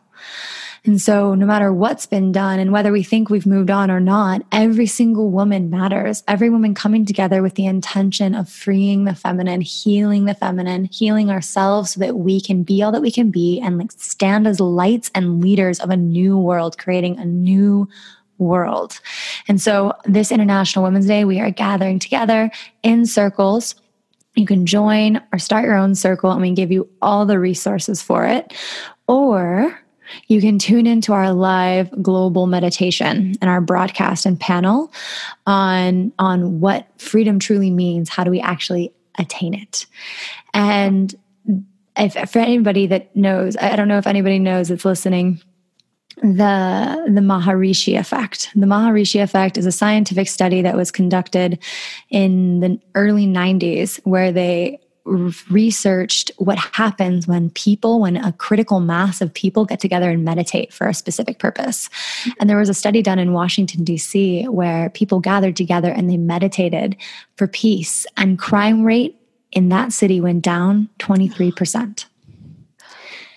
And 0.84 1.00
so, 1.00 1.34
no 1.34 1.46
matter 1.46 1.72
what's 1.72 2.06
been 2.06 2.32
done 2.32 2.58
and 2.58 2.72
whether 2.72 2.92
we 2.92 3.02
think 3.02 3.28
we've 3.28 3.46
moved 3.46 3.70
on 3.70 3.90
or 3.90 4.00
not, 4.00 4.42
every 4.52 4.86
single 4.86 5.30
woman 5.30 5.70
matters. 5.70 6.22
Every 6.28 6.50
woman 6.50 6.74
coming 6.74 7.04
together 7.04 7.42
with 7.42 7.54
the 7.54 7.66
intention 7.66 8.34
of 8.34 8.48
freeing 8.48 9.04
the 9.04 9.14
feminine, 9.14 9.60
healing 9.60 10.24
the 10.24 10.34
feminine, 10.34 10.86
healing 10.86 11.30
ourselves 11.30 11.92
so 11.92 12.00
that 12.00 12.16
we 12.16 12.40
can 12.40 12.62
be 12.62 12.82
all 12.82 12.92
that 12.92 13.02
we 13.02 13.10
can 13.10 13.30
be 13.30 13.60
and 13.60 13.78
like 13.78 13.92
stand 13.92 14.46
as 14.46 14.60
lights 14.60 15.10
and 15.14 15.42
leaders 15.42 15.80
of 15.80 15.90
a 15.90 15.96
new 15.96 16.38
world, 16.38 16.78
creating 16.78 17.18
a 17.18 17.24
new 17.24 17.88
world. 18.38 19.00
And 19.48 19.60
so, 19.60 19.92
this 20.04 20.30
International 20.32 20.84
Women's 20.84 21.06
Day, 21.06 21.24
we 21.24 21.40
are 21.40 21.50
gathering 21.50 21.98
together 21.98 22.50
in 22.82 23.04
circles. 23.06 23.74
You 24.34 24.46
can 24.46 24.66
join 24.66 25.20
or 25.32 25.38
start 25.38 25.64
your 25.64 25.76
own 25.76 25.94
circle, 25.94 26.30
and 26.30 26.40
we 26.40 26.52
give 26.52 26.70
you 26.70 26.88
all 27.02 27.26
the 27.26 27.38
resources 27.38 28.00
for 28.00 28.24
it. 28.24 28.54
Or 29.08 29.78
you 30.26 30.40
can 30.40 30.58
tune 30.58 30.86
into 30.86 31.12
our 31.12 31.32
live 31.32 31.90
global 32.02 32.46
meditation 32.46 33.34
and 33.40 33.50
our 33.50 33.60
broadcast 33.60 34.26
and 34.26 34.38
panel 34.38 34.92
on, 35.46 36.12
on 36.18 36.60
what 36.60 36.86
freedom 36.98 37.38
truly 37.38 37.70
means. 37.70 38.08
How 38.08 38.24
do 38.24 38.30
we 38.30 38.40
actually 38.40 38.92
attain 39.18 39.54
it? 39.54 39.86
And 40.54 41.14
if 41.96 42.30
for 42.30 42.38
anybody 42.38 42.86
that 42.86 43.14
knows, 43.16 43.56
I 43.56 43.76
don't 43.76 43.88
know 43.88 43.98
if 43.98 44.06
anybody 44.06 44.38
knows 44.38 44.68
that's 44.68 44.84
listening, 44.84 45.40
the 46.22 47.04
the 47.06 47.20
Maharishi 47.20 47.98
effect. 47.98 48.50
The 48.54 48.66
Maharishi 48.66 49.22
effect 49.22 49.56
is 49.56 49.66
a 49.66 49.72
scientific 49.72 50.28
study 50.28 50.62
that 50.62 50.76
was 50.76 50.90
conducted 50.90 51.58
in 52.10 52.60
the 52.60 52.80
early 52.94 53.26
90s 53.26 54.00
where 54.04 54.32
they 54.32 54.80
researched 55.50 56.30
what 56.36 56.58
happens 56.58 57.26
when 57.26 57.50
people, 57.50 58.00
when 58.00 58.16
a 58.16 58.32
critical 58.32 58.80
mass 58.80 59.20
of 59.20 59.32
people 59.32 59.64
get 59.64 59.80
together 59.80 60.10
and 60.10 60.24
meditate 60.24 60.72
for 60.72 60.88
a 60.88 60.94
specific 60.94 61.38
purpose. 61.38 61.88
And 62.38 62.48
there 62.48 62.58
was 62.58 62.68
a 62.68 62.74
study 62.74 63.02
done 63.02 63.18
in 63.18 63.32
Washington, 63.32 63.84
D.C., 63.84 64.44
where 64.48 64.90
people 64.90 65.20
gathered 65.20 65.56
together 65.56 65.90
and 65.90 66.10
they 66.10 66.16
meditated 66.16 66.96
for 67.36 67.46
peace, 67.46 68.06
and 68.16 68.38
crime 68.38 68.84
rate 68.84 69.16
in 69.52 69.68
that 69.70 69.92
city 69.92 70.20
went 70.20 70.42
down 70.42 70.88
23%. 70.98 72.04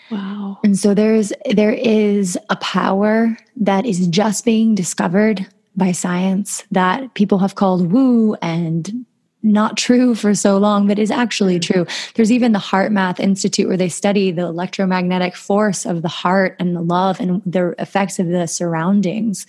Wow. 0.10 0.60
And 0.64 0.78
so 0.78 0.94
there's 0.94 1.32
there 1.52 1.72
is 1.72 2.38
a 2.50 2.58
power 2.58 3.38
that 3.56 3.86
is 3.86 4.08
just 4.08 4.44
being 4.44 4.76
discovered 4.76 5.48
by 5.78 5.94
science 5.94 6.66
that 6.72 7.14
people 7.14 7.40
have 7.40 7.56
called 7.56 7.94
woo 7.94 8.36
and 8.42 9.06
not 9.44 9.78
true 9.78 10.16
for 10.22 10.34
so 10.34 10.58
long, 10.58 10.88
but 10.88 11.00
is 11.00 11.12
actually 11.12 11.60
true. 11.60 11.86
There's 12.16 12.32
even 12.32 12.52
the 12.52 12.60
HeartMath 12.60 13.20
Institute 13.20 13.68
where 13.68 13.78
they 13.78 13.90
study 13.90 14.32
the 14.32 14.44
electromagnetic 14.44 15.36
force 15.36 15.86
of 15.86 16.02
the 16.02 16.08
heart 16.08 16.56
and 16.60 16.76
the 16.76 16.82
love 16.82 17.20
and 17.20 17.42
the 17.46 17.76
effects 17.80 18.20
of 18.20 18.28
the 18.28 18.48
surroundings 18.48 19.46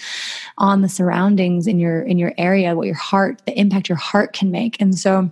on 0.59 0.83
the 0.83 0.89
surroundings 0.89 1.67
in 1.67 1.79
your 1.79 2.03
in 2.03 2.19
your 2.19 2.33
area, 2.39 2.75
what 2.75 2.87
your 2.87 2.95
heart, 2.95 3.43
the 3.47 3.59
impact 3.59 3.89
your 3.89 3.99
heart 3.99 4.33
can 4.33 4.51
make. 4.51 4.81
And 4.81 4.99
so 4.99 5.31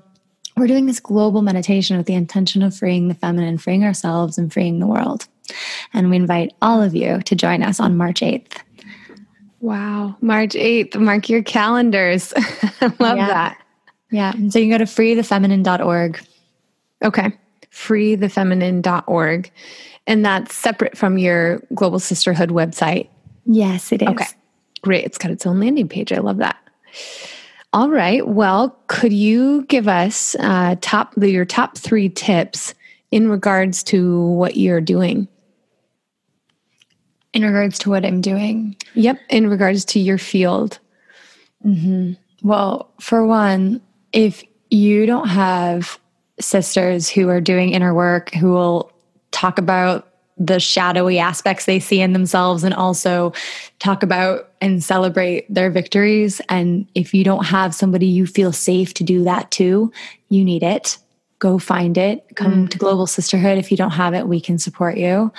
we're 0.57 0.66
doing 0.66 0.87
this 0.87 1.01
global 1.01 1.42
meditation 1.42 1.96
with 1.96 2.07
the 2.07 2.14
intention 2.14 2.62
of 2.62 2.77
freeing 2.77 3.09
the 3.09 3.14
feminine, 3.14 3.57
freeing 3.59 3.85
ourselves, 3.85 4.37
and 4.37 4.53
freeing 4.53 4.79
the 4.79 4.87
world. 4.87 5.27
And 5.94 6.11
we 6.11 6.16
invite 6.16 6.53
all 6.61 6.83
of 6.83 6.94
you 6.94 7.20
to 7.23 7.35
join 7.35 7.62
us 7.62 7.81
on 7.81 7.96
March 7.96 8.20
8th. 8.20 8.59
Wow. 9.61 10.16
March 10.20 10.55
8th. 10.55 10.99
Mark 11.01 11.29
your 11.29 11.42
calendars. 11.42 12.33
Love 12.99 13.16
yeah. 13.18 13.27
that. 13.27 13.62
Yeah. 14.11 14.33
And 14.33 14.53
so 14.53 14.59
you 14.59 14.66
can 14.66 14.79
go 14.79 14.85
to 14.85 14.90
freethefeminine.org. 14.90 16.20
Okay. 17.05 17.33
Freethefeminine.org. 17.73 19.51
And 20.07 20.25
that's 20.25 20.55
separate 20.55 20.96
from 20.96 21.18
your 21.18 21.62
Global 21.75 22.01
Sisterhood 22.01 22.51
website. 22.51 23.09
Yes, 23.46 23.92
it 23.92 24.03
is. 24.03 24.09
Okay. 24.09 24.27
Great. 24.83 25.05
It's 25.05 25.18
got 25.18 25.31
its 25.31 25.46
own 25.46 25.61
landing 25.61 25.88
page. 25.88 26.12
I 26.12 26.18
love 26.18 26.38
that. 26.38 26.57
All 27.73 27.88
right. 27.88 28.27
Well, 28.27 28.77
could 28.88 29.12
you 29.12 29.64
give 29.66 29.87
us 29.87 30.35
uh, 30.40 30.75
top 30.81 31.14
your 31.16 31.44
top 31.44 31.79
three 31.79 32.09
tips 32.09 32.75
in 33.11 33.29
regards 33.29 33.83
to 33.85 34.20
what 34.20 34.57
you're 34.57 34.81
doing? 34.81 35.29
In 37.33 37.44
regards 37.44 37.79
to 37.81 37.90
what 37.90 38.05
I'm 38.05 38.20
doing? 38.20 38.75
Yep. 38.94 39.20
In 39.29 39.49
regards 39.49 39.85
to 39.87 40.01
your 40.01 40.18
field. 40.18 40.81
Mm-hmm. 41.64 42.14
Well, 42.42 42.90
for 42.99 43.25
one, 43.25 43.81
if 44.12 44.44
you 44.70 45.07
don't 45.07 45.29
have 45.29 45.99
sisters 46.40 47.09
who 47.09 47.29
are 47.29 47.40
doing 47.40 47.70
inner 47.70 47.94
work 47.94 48.33
who 48.35 48.53
will 48.53 48.92
talk 49.31 49.59
about 49.59 50.07
the 50.40 50.59
shadowy 50.59 51.18
aspects 51.18 51.66
they 51.66 51.79
see 51.79 52.01
in 52.01 52.14
themselves 52.14 52.64
and 52.64 52.73
also 52.73 53.33
talk 53.79 54.03
about 54.03 54.49
and 54.62 54.83
celebrate 54.83 55.53
their 55.53 55.70
victories. 55.70 56.40
And 56.49 56.88
if 56.94 57.12
you 57.12 57.25
don't 57.25 57.44
have 57.44 57.75
somebody 57.75 58.07
you 58.07 58.27
feel 58.27 58.53
safe 58.53 58.94
to 58.94 59.05
do 59.05 59.23
that 59.25 59.51
too, 59.51 59.92
you 60.31 60.42
need 60.42 60.62
it. 60.62 60.96
Go 61.40 61.59
find 61.59 61.99
it. 61.99 62.25
Come 62.37 62.66
mm. 62.66 62.70
to 62.70 62.79
Global 62.79 63.07
Sisterhood. 63.07 63.59
If 63.59 63.70
you 63.70 63.77
don't 63.77 63.90
have 63.90 64.14
it, 64.14 64.29
we 64.29 64.40
can 64.40 64.59
support 64.59 64.96
you. 64.96 65.31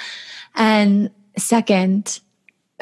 And 0.55 1.09
second, 1.35 2.19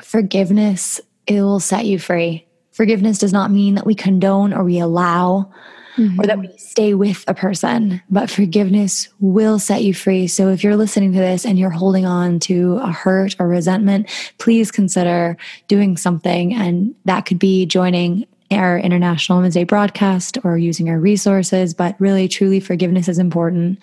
forgiveness, 0.04 1.00
it 1.26 1.42
will 1.42 1.60
set 1.62 1.86
you 1.86 2.00
free. 2.00 2.46
Forgiveness 2.72 3.18
does 3.18 3.34
not 3.34 3.52
mean 3.52 3.76
that 3.76 3.86
we 3.86 3.96
condone 3.96 4.54
or 4.54 4.64
we 4.64 4.80
allow 4.80 5.52
mm-hmm. 6.00 6.20
or 6.20 6.26
that 6.26 6.40
we 6.40 6.50
stay 6.58 6.94
with 6.94 7.24
a 7.28 7.34
person, 7.34 8.02
but 8.10 8.30
forgiveness 8.30 9.10
will 9.20 9.60
set 9.60 9.84
you 9.84 9.94
free. 9.94 10.28
So 10.28 10.50
if 10.50 10.64
you're 10.64 10.78
listening 10.78 11.14
to 11.14 11.20
this 11.20 11.46
and 11.46 11.60
you're 11.60 11.70
holding 11.70 12.06
on 12.06 12.40
to 12.42 12.78
a 12.78 12.92
hurt 12.92 13.36
or 13.40 13.48
resentment, 13.48 14.10
please 14.38 14.72
consider 14.72 15.38
doing 15.68 15.98
something. 15.98 16.54
And 16.54 16.96
that 17.06 17.26
could 17.26 17.40
be 17.40 17.66
joining 17.66 18.26
our 18.52 18.80
International 18.80 19.38
Women's 19.38 19.54
Day 19.54 19.64
broadcast 19.64 20.38
or 20.44 20.58
using 20.58 20.90
our 20.90 21.00
resources, 21.00 21.74
but 21.74 21.96
really, 22.00 22.28
truly, 22.28 22.60
forgiveness 22.60 23.08
is 23.08 23.20
important. 23.20 23.80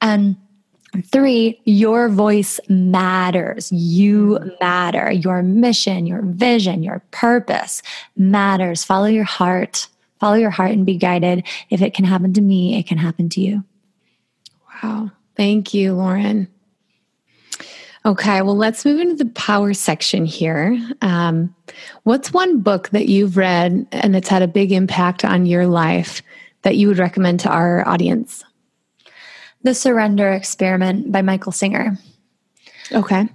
And 0.00 0.36
Three, 1.02 1.60
your 1.64 2.08
voice 2.08 2.58
matters. 2.68 3.70
You 3.70 4.38
matter. 4.60 5.10
Your 5.10 5.42
mission, 5.42 6.06
your 6.06 6.22
vision, 6.22 6.82
your 6.82 7.02
purpose 7.10 7.82
matters. 8.16 8.84
Follow 8.84 9.06
your 9.06 9.24
heart. 9.24 9.88
Follow 10.20 10.36
your 10.36 10.50
heart 10.50 10.72
and 10.72 10.86
be 10.86 10.96
guided. 10.96 11.46
If 11.70 11.82
it 11.82 11.94
can 11.94 12.04
happen 12.04 12.32
to 12.34 12.40
me, 12.40 12.78
it 12.78 12.86
can 12.86 12.98
happen 12.98 13.28
to 13.30 13.40
you. 13.40 13.64
Wow. 14.82 15.10
Thank 15.36 15.74
you, 15.74 15.94
Lauren. 15.94 16.48
Okay, 18.06 18.40
well, 18.40 18.56
let's 18.56 18.84
move 18.84 19.00
into 19.00 19.16
the 19.16 19.30
power 19.32 19.74
section 19.74 20.24
here. 20.24 20.78
Um, 21.02 21.52
what's 22.04 22.32
one 22.32 22.60
book 22.60 22.88
that 22.90 23.08
you've 23.08 23.36
read 23.36 23.84
and 23.90 24.14
it's 24.14 24.28
had 24.28 24.42
a 24.42 24.48
big 24.48 24.70
impact 24.70 25.24
on 25.24 25.44
your 25.44 25.66
life 25.66 26.22
that 26.62 26.76
you 26.76 26.86
would 26.86 26.98
recommend 26.98 27.40
to 27.40 27.48
our 27.48 27.86
audience? 27.86 28.44
The 29.64 29.74
Surrender 29.74 30.30
Experiment 30.30 31.10
by 31.10 31.20
Michael 31.22 31.50
Singer. 31.50 31.98
Okay. 32.92 33.28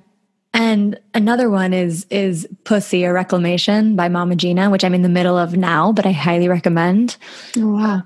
And 0.54 1.00
another 1.14 1.50
one 1.50 1.74
is 1.74 2.06
is 2.10 2.48
Pussy 2.66 3.04
a 3.04 3.14
Reclamation 3.14 3.96
by 3.96 4.10
Mama 4.10 4.36
Gena, 4.36 4.70
which 4.70 4.84
I'm 4.84 4.94
in 4.94 5.02
the 5.02 5.10
middle 5.10 5.38
of 5.38 5.56
now, 5.56 5.92
but 5.92 6.06
I 6.06 6.12
highly 6.12 6.48
recommend. 6.48 7.18
Oh, 7.58 7.74
wow. 7.74 8.04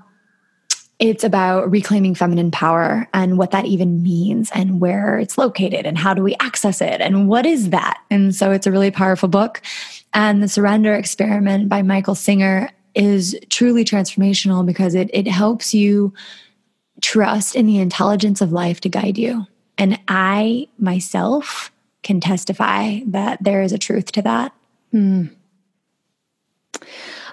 It's 0.98 1.24
about 1.24 1.70
reclaiming 1.70 2.14
feminine 2.14 2.50
power 2.50 3.06
and 3.12 3.36
what 3.36 3.50
that 3.50 3.66
even 3.66 4.02
means 4.02 4.50
and 4.54 4.80
where 4.80 5.18
it's 5.18 5.36
located 5.36 5.84
and 5.84 5.98
how 5.98 6.14
do 6.14 6.22
we 6.22 6.36
access 6.40 6.80
it 6.80 7.02
and 7.02 7.28
what 7.28 7.44
is 7.44 7.68
that? 7.70 7.98
And 8.10 8.34
so 8.34 8.50
it's 8.50 8.66
a 8.66 8.70
really 8.70 8.90
powerful 8.90 9.28
book. 9.28 9.60
And 10.14 10.42
The 10.42 10.48
Surrender 10.48 10.94
Experiment 10.94 11.68
by 11.68 11.82
Michael 11.82 12.14
Singer 12.14 12.70
is 12.94 13.38
truly 13.50 13.84
transformational 13.84 14.64
because 14.64 14.94
it 14.94 15.10
it 15.12 15.28
helps 15.28 15.74
you 15.74 16.14
trust 17.02 17.54
in 17.54 17.66
the 17.66 17.78
intelligence 17.78 18.40
of 18.40 18.52
life 18.52 18.80
to 18.80 18.88
guide 18.88 19.18
you. 19.18 19.46
And 19.76 20.00
I 20.08 20.68
myself 20.78 21.70
can 22.06 22.20
testify 22.20 23.00
that 23.06 23.42
there 23.42 23.62
is 23.62 23.72
a 23.72 23.78
truth 23.78 24.12
to 24.12 24.22
that. 24.22 24.52
Hmm. 24.92 25.26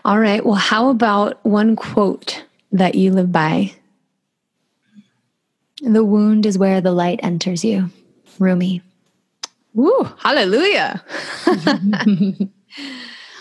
All 0.03 0.19
right. 0.19 0.43
Well, 0.43 0.55
how 0.55 0.89
about 0.89 1.45
one 1.45 1.75
quote 1.75 2.43
that 2.71 2.95
you 2.95 3.11
live 3.11 3.31
by? 3.31 3.71
The 5.81 6.03
wound 6.03 6.47
is 6.47 6.57
where 6.57 6.81
the 6.81 6.91
light 6.91 7.19
enters 7.21 7.63
you. 7.63 7.91
Rumi. 8.39 8.81
Woo, 9.75 10.09
hallelujah. 10.17 11.03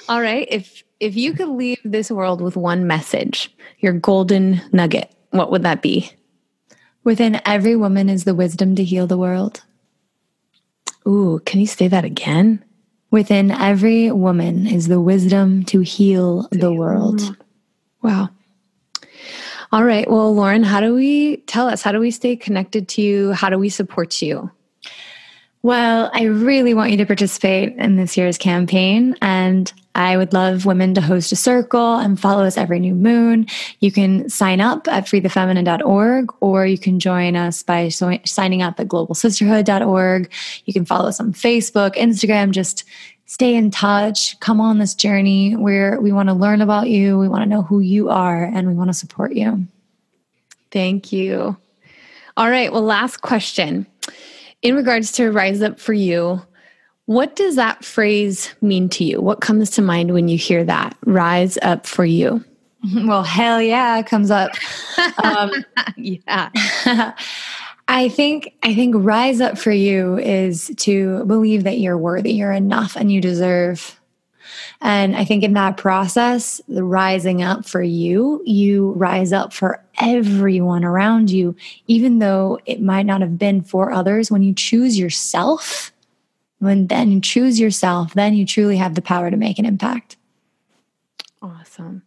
All 0.08 0.20
right. 0.20 0.46
If 0.50 0.84
if 1.00 1.16
you 1.16 1.32
could 1.32 1.48
leave 1.48 1.80
this 1.82 2.10
world 2.10 2.42
with 2.42 2.56
one 2.56 2.86
message, 2.86 3.54
your 3.78 3.94
golden 3.94 4.60
nugget, 4.70 5.10
what 5.30 5.50
would 5.50 5.62
that 5.62 5.80
be? 5.80 6.12
Within 7.04 7.40
every 7.46 7.74
woman 7.74 8.10
is 8.10 8.24
the 8.24 8.34
wisdom 8.34 8.76
to 8.76 8.84
heal 8.84 9.06
the 9.06 9.18
world. 9.18 9.62
Ooh, 11.06 11.40
can 11.44 11.60
you 11.60 11.66
say 11.66 11.88
that 11.88 12.04
again? 12.04 12.64
Within 13.10 13.50
every 13.50 14.10
woman 14.10 14.66
is 14.66 14.88
the 14.88 15.00
wisdom 15.00 15.64
to 15.64 15.80
heal 15.80 16.48
the 16.50 16.72
world. 16.72 17.36
Wow. 18.02 18.30
All 19.70 19.84
right. 19.84 20.10
Well, 20.10 20.34
Lauren, 20.34 20.62
how 20.62 20.80
do 20.80 20.94
we 20.94 21.38
tell 21.46 21.68
us? 21.68 21.82
How 21.82 21.92
do 21.92 22.00
we 22.00 22.10
stay 22.10 22.36
connected 22.36 22.88
to 22.90 23.02
you? 23.02 23.32
How 23.32 23.48
do 23.48 23.58
we 23.58 23.68
support 23.68 24.20
you? 24.20 24.50
Well, 25.62 26.10
I 26.12 26.24
really 26.24 26.74
want 26.74 26.90
you 26.90 26.96
to 26.98 27.06
participate 27.06 27.76
in 27.76 27.96
this 27.96 28.16
year's 28.16 28.36
campaign. 28.36 29.16
And 29.22 29.72
I 29.94 30.16
would 30.16 30.32
love 30.32 30.64
women 30.64 30.94
to 30.94 31.00
host 31.00 31.32
a 31.32 31.36
circle 31.36 31.96
and 31.96 32.18
follow 32.18 32.44
us 32.44 32.56
every 32.56 32.80
new 32.80 32.94
moon. 32.94 33.46
You 33.80 33.92
can 33.92 34.28
sign 34.28 34.60
up 34.60 34.88
at 34.88 35.04
freethefeminine.org 35.04 36.32
or 36.40 36.66
you 36.66 36.78
can 36.78 36.98
join 36.98 37.36
us 37.36 37.62
by 37.62 37.88
so- 37.88 38.18
signing 38.24 38.62
up 38.62 38.80
at 38.80 38.88
globalsisterhood.org. 38.88 40.32
You 40.64 40.72
can 40.72 40.84
follow 40.84 41.08
us 41.08 41.20
on 41.20 41.32
Facebook, 41.32 41.94
Instagram, 41.96 42.52
just 42.52 42.84
stay 43.26 43.54
in 43.54 43.70
touch, 43.70 44.38
come 44.40 44.60
on 44.60 44.78
this 44.78 44.94
journey 44.94 45.56
where 45.56 46.00
we 46.00 46.12
want 46.12 46.28
to 46.28 46.34
learn 46.34 46.60
about 46.60 46.88
you, 46.88 47.18
we 47.18 47.28
want 47.28 47.42
to 47.42 47.48
know 47.48 47.62
who 47.62 47.80
you 47.80 48.10
are, 48.10 48.44
and 48.44 48.68
we 48.68 48.74
want 48.74 48.88
to 48.90 48.94
support 48.94 49.32
you. 49.32 49.66
Thank 50.70 51.12
you. 51.12 51.56
All 52.36 52.50
right, 52.50 52.72
well, 52.72 52.82
last 52.82 53.22
question 53.22 53.86
in 54.62 54.76
regards 54.76 55.12
to 55.12 55.30
Rise 55.30 55.60
Up 55.60 55.78
for 55.78 55.92
You, 55.92 56.42
what 57.06 57.36
does 57.36 57.56
that 57.56 57.84
phrase 57.84 58.54
mean 58.60 58.88
to 58.90 59.04
you? 59.04 59.20
What 59.20 59.40
comes 59.40 59.70
to 59.70 59.82
mind 59.82 60.12
when 60.12 60.28
you 60.28 60.38
hear 60.38 60.64
that? 60.64 60.96
Rise 61.04 61.58
up 61.62 61.86
for 61.86 62.04
you. 62.04 62.44
Well, 63.04 63.22
hell 63.22 63.62
yeah, 63.62 64.02
comes 64.02 64.30
up. 64.30 64.50
Um, 65.22 65.52
yeah. 65.96 66.50
I 67.88 68.08
think 68.08 68.54
I 68.62 68.74
think 68.74 68.94
rise 68.98 69.40
up 69.40 69.56
for 69.56 69.70
you 69.70 70.18
is 70.18 70.72
to 70.78 71.24
believe 71.26 71.64
that 71.64 71.78
you're 71.78 71.98
worthy, 71.98 72.32
you're 72.32 72.52
enough, 72.52 72.96
and 72.96 73.12
you 73.12 73.20
deserve 73.20 74.00
and 74.82 75.16
I 75.16 75.24
think 75.24 75.44
in 75.44 75.52
that 75.52 75.76
process, 75.76 76.60
the 76.66 76.82
rising 76.82 77.42
up 77.42 77.64
for 77.64 77.82
you, 77.82 78.42
you 78.44 78.92
rise 78.92 79.32
up 79.32 79.52
for 79.52 79.82
everyone 80.00 80.84
around 80.84 81.30
you, 81.30 81.54
even 81.86 82.18
though 82.18 82.58
it 82.66 82.82
might 82.82 83.06
not 83.06 83.20
have 83.20 83.38
been 83.38 83.62
for 83.62 83.92
others. 83.92 84.30
When 84.30 84.42
you 84.42 84.52
choose 84.52 84.98
yourself, 84.98 85.92
when 86.62 86.86
then 86.86 87.10
you 87.10 87.20
choose 87.20 87.58
yourself, 87.58 88.14
then 88.14 88.34
you 88.34 88.46
truly 88.46 88.76
have 88.76 88.94
the 88.94 89.02
power 89.02 89.32
to 89.32 89.36
make 89.36 89.58
an 89.58 89.66
impact. 89.66 90.16
Awesome. 91.42 92.02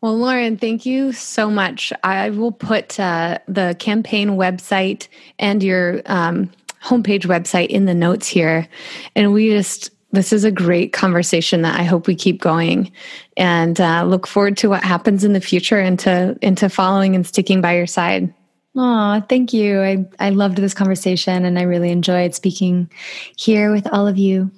Well, 0.00 0.16
Lauren, 0.16 0.56
thank 0.56 0.86
you 0.86 1.12
so 1.12 1.50
much. 1.50 1.92
I 2.02 2.30
will 2.30 2.52
put 2.52 2.98
uh, 2.98 3.38
the 3.46 3.76
campaign 3.78 4.30
website 4.30 5.08
and 5.38 5.62
your 5.62 6.00
um, 6.06 6.50
homepage 6.82 7.26
website 7.26 7.68
in 7.68 7.84
the 7.84 7.94
notes 7.94 8.26
here. 8.26 8.66
And 9.14 9.34
we 9.34 9.50
just 9.50 9.90
this 10.12 10.32
is 10.32 10.44
a 10.44 10.50
great 10.50 10.94
conversation 10.94 11.60
that 11.62 11.78
I 11.78 11.82
hope 11.82 12.06
we 12.06 12.14
keep 12.14 12.40
going 12.40 12.90
and 13.36 13.78
uh, 13.78 14.04
look 14.04 14.26
forward 14.26 14.56
to 14.58 14.70
what 14.70 14.82
happens 14.82 15.24
in 15.24 15.34
the 15.34 15.40
future 15.40 15.78
and 15.78 15.98
to, 15.98 16.38
into 16.40 16.70
following 16.70 17.14
and 17.14 17.26
sticking 17.26 17.60
by 17.60 17.76
your 17.76 17.88
side. 17.88 18.32
Oh, 18.76 19.22
thank 19.28 19.54
you. 19.54 19.80
I, 19.80 20.06
I 20.20 20.30
loved 20.30 20.58
this 20.58 20.74
conversation 20.74 21.46
and 21.46 21.58
I 21.58 21.62
really 21.62 21.90
enjoyed 21.90 22.34
speaking 22.34 22.90
here 23.36 23.72
with 23.72 23.86
all 23.90 24.06
of 24.06 24.18
you. 24.18 24.50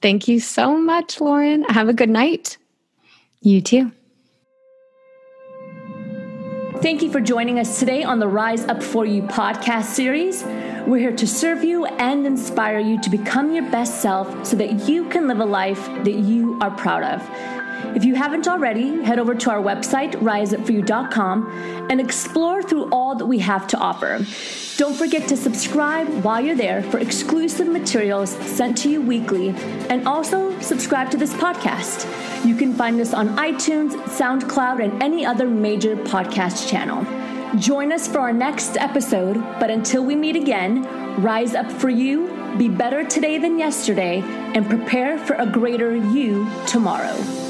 Thank 0.00 0.28
you 0.28 0.38
so 0.38 0.76
much, 0.76 1.20
Lauren. 1.20 1.64
Have 1.64 1.88
a 1.88 1.92
good 1.92 2.10
night. 2.10 2.56
You 3.40 3.60
too. 3.60 3.90
Thank 6.82 7.02
you 7.02 7.10
for 7.10 7.20
joining 7.20 7.58
us 7.58 7.78
today 7.78 8.02
on 8.02 8.18
the 8.18 8.28
Rise 8.28 8.64
Up 8.64 8.82
For 8.82 9.04
You 9.06 9.22
podcast 9.22 9.84
series. 9.84 10.44
We're 10.86 10.98
here 10.98 11.16
to 11.16 11.26
serve 11.26 11.62
you 11.62 11.86
and 11.86 12.26
inspire 12.26 12.80
you 12.80 13.00
to 13.02 13.10
become 13.10 13.52
your 13.52 13.68
best 13.70 14.00
self 14.00 14.46
so 14.46 14.56
that 14.56 14.88
you 14.88 15.08
can 15.08 15.28
live 15.28 15.40
a 15.40 15.44
life 15.44 15.84
that 16.04 16.14
you 16.14 16.58
are 16.60 16.72
proud 16.72 17.04
of. 17.04 17.61
If 17.94 18.04
you 18.04 18.14
haven't 18.14 18.48
already, 18.48 19.02
head 19.04 19.18
over 19.18 19.34
to 19.34 19.50
our 19.50 19.60
website, 19.60 20.12
riseupforyou.com, 20.12 21.88
and 21.90 22.00
explore 22.00 22.62
through 22.62 22.88
all 22.90 23.14
that 23.16 23.26
we 23.26 23.38
have 23.38 23.66
to 23.68 23.78
offer. 23.78 24.24
Don't 24.76 24.94
forget 24.94 25.28
to 25.28 25.36
subscribe 25.36 26.08
while 26.24 26.40
you're 26.40 26.56
there 26.56 26.82
for 26.82 26.98
exclusive 26.98 27.68
materials 27.68 28.30
sent 28.30 28.78
to 28.78 28.90
you 28.90 29.02
weekly, 29.02 29.50
and 29.90 30.08
also 30.08 30.58
subscribe 30.60 31.10
to 31.10 31.16
this 31.16 31.32
podcast. 31.34 32.06
You 32.44 32.56
can 32.56 32.72
find 32.74 33.00
us 33.00 33.12
on 33.12 33.36
iTunes, 33.36 33.92
SoundCloud, 34.06 34.82
and 34.82 35.02
any 35.02 35.26
other 35.26 35.46
major 35.46 35.96
podcast 35.96 36.68
channel. 36.68 37.04
Join 37.58 37.92
us 37.92 38.08
for 38.08 38.20
our 38.20 38.32
next 38.32 38.78
episode, 38.78 39.34
but 39.60 39.70
until 39.70 40.04
we 40.04 40.16
meet 40.16 40.36
again, 40.36 40.82
rise 41.22 41.54
up 41.54 41.70
for 41.70 41.90
you, 41.90 42.28
be 42.56 42.68
better 42.68 43.04
today 43.04 43.36
than 43.36 43.58
yesterday, 43.58 44.22
and 44.54 44.66
prepare 44.66 45.18
for 45.18 45.34
a 45.34 45.46
greater 45.46 45.94
you 45.94 46.50
tomorrow. 46.66 47.41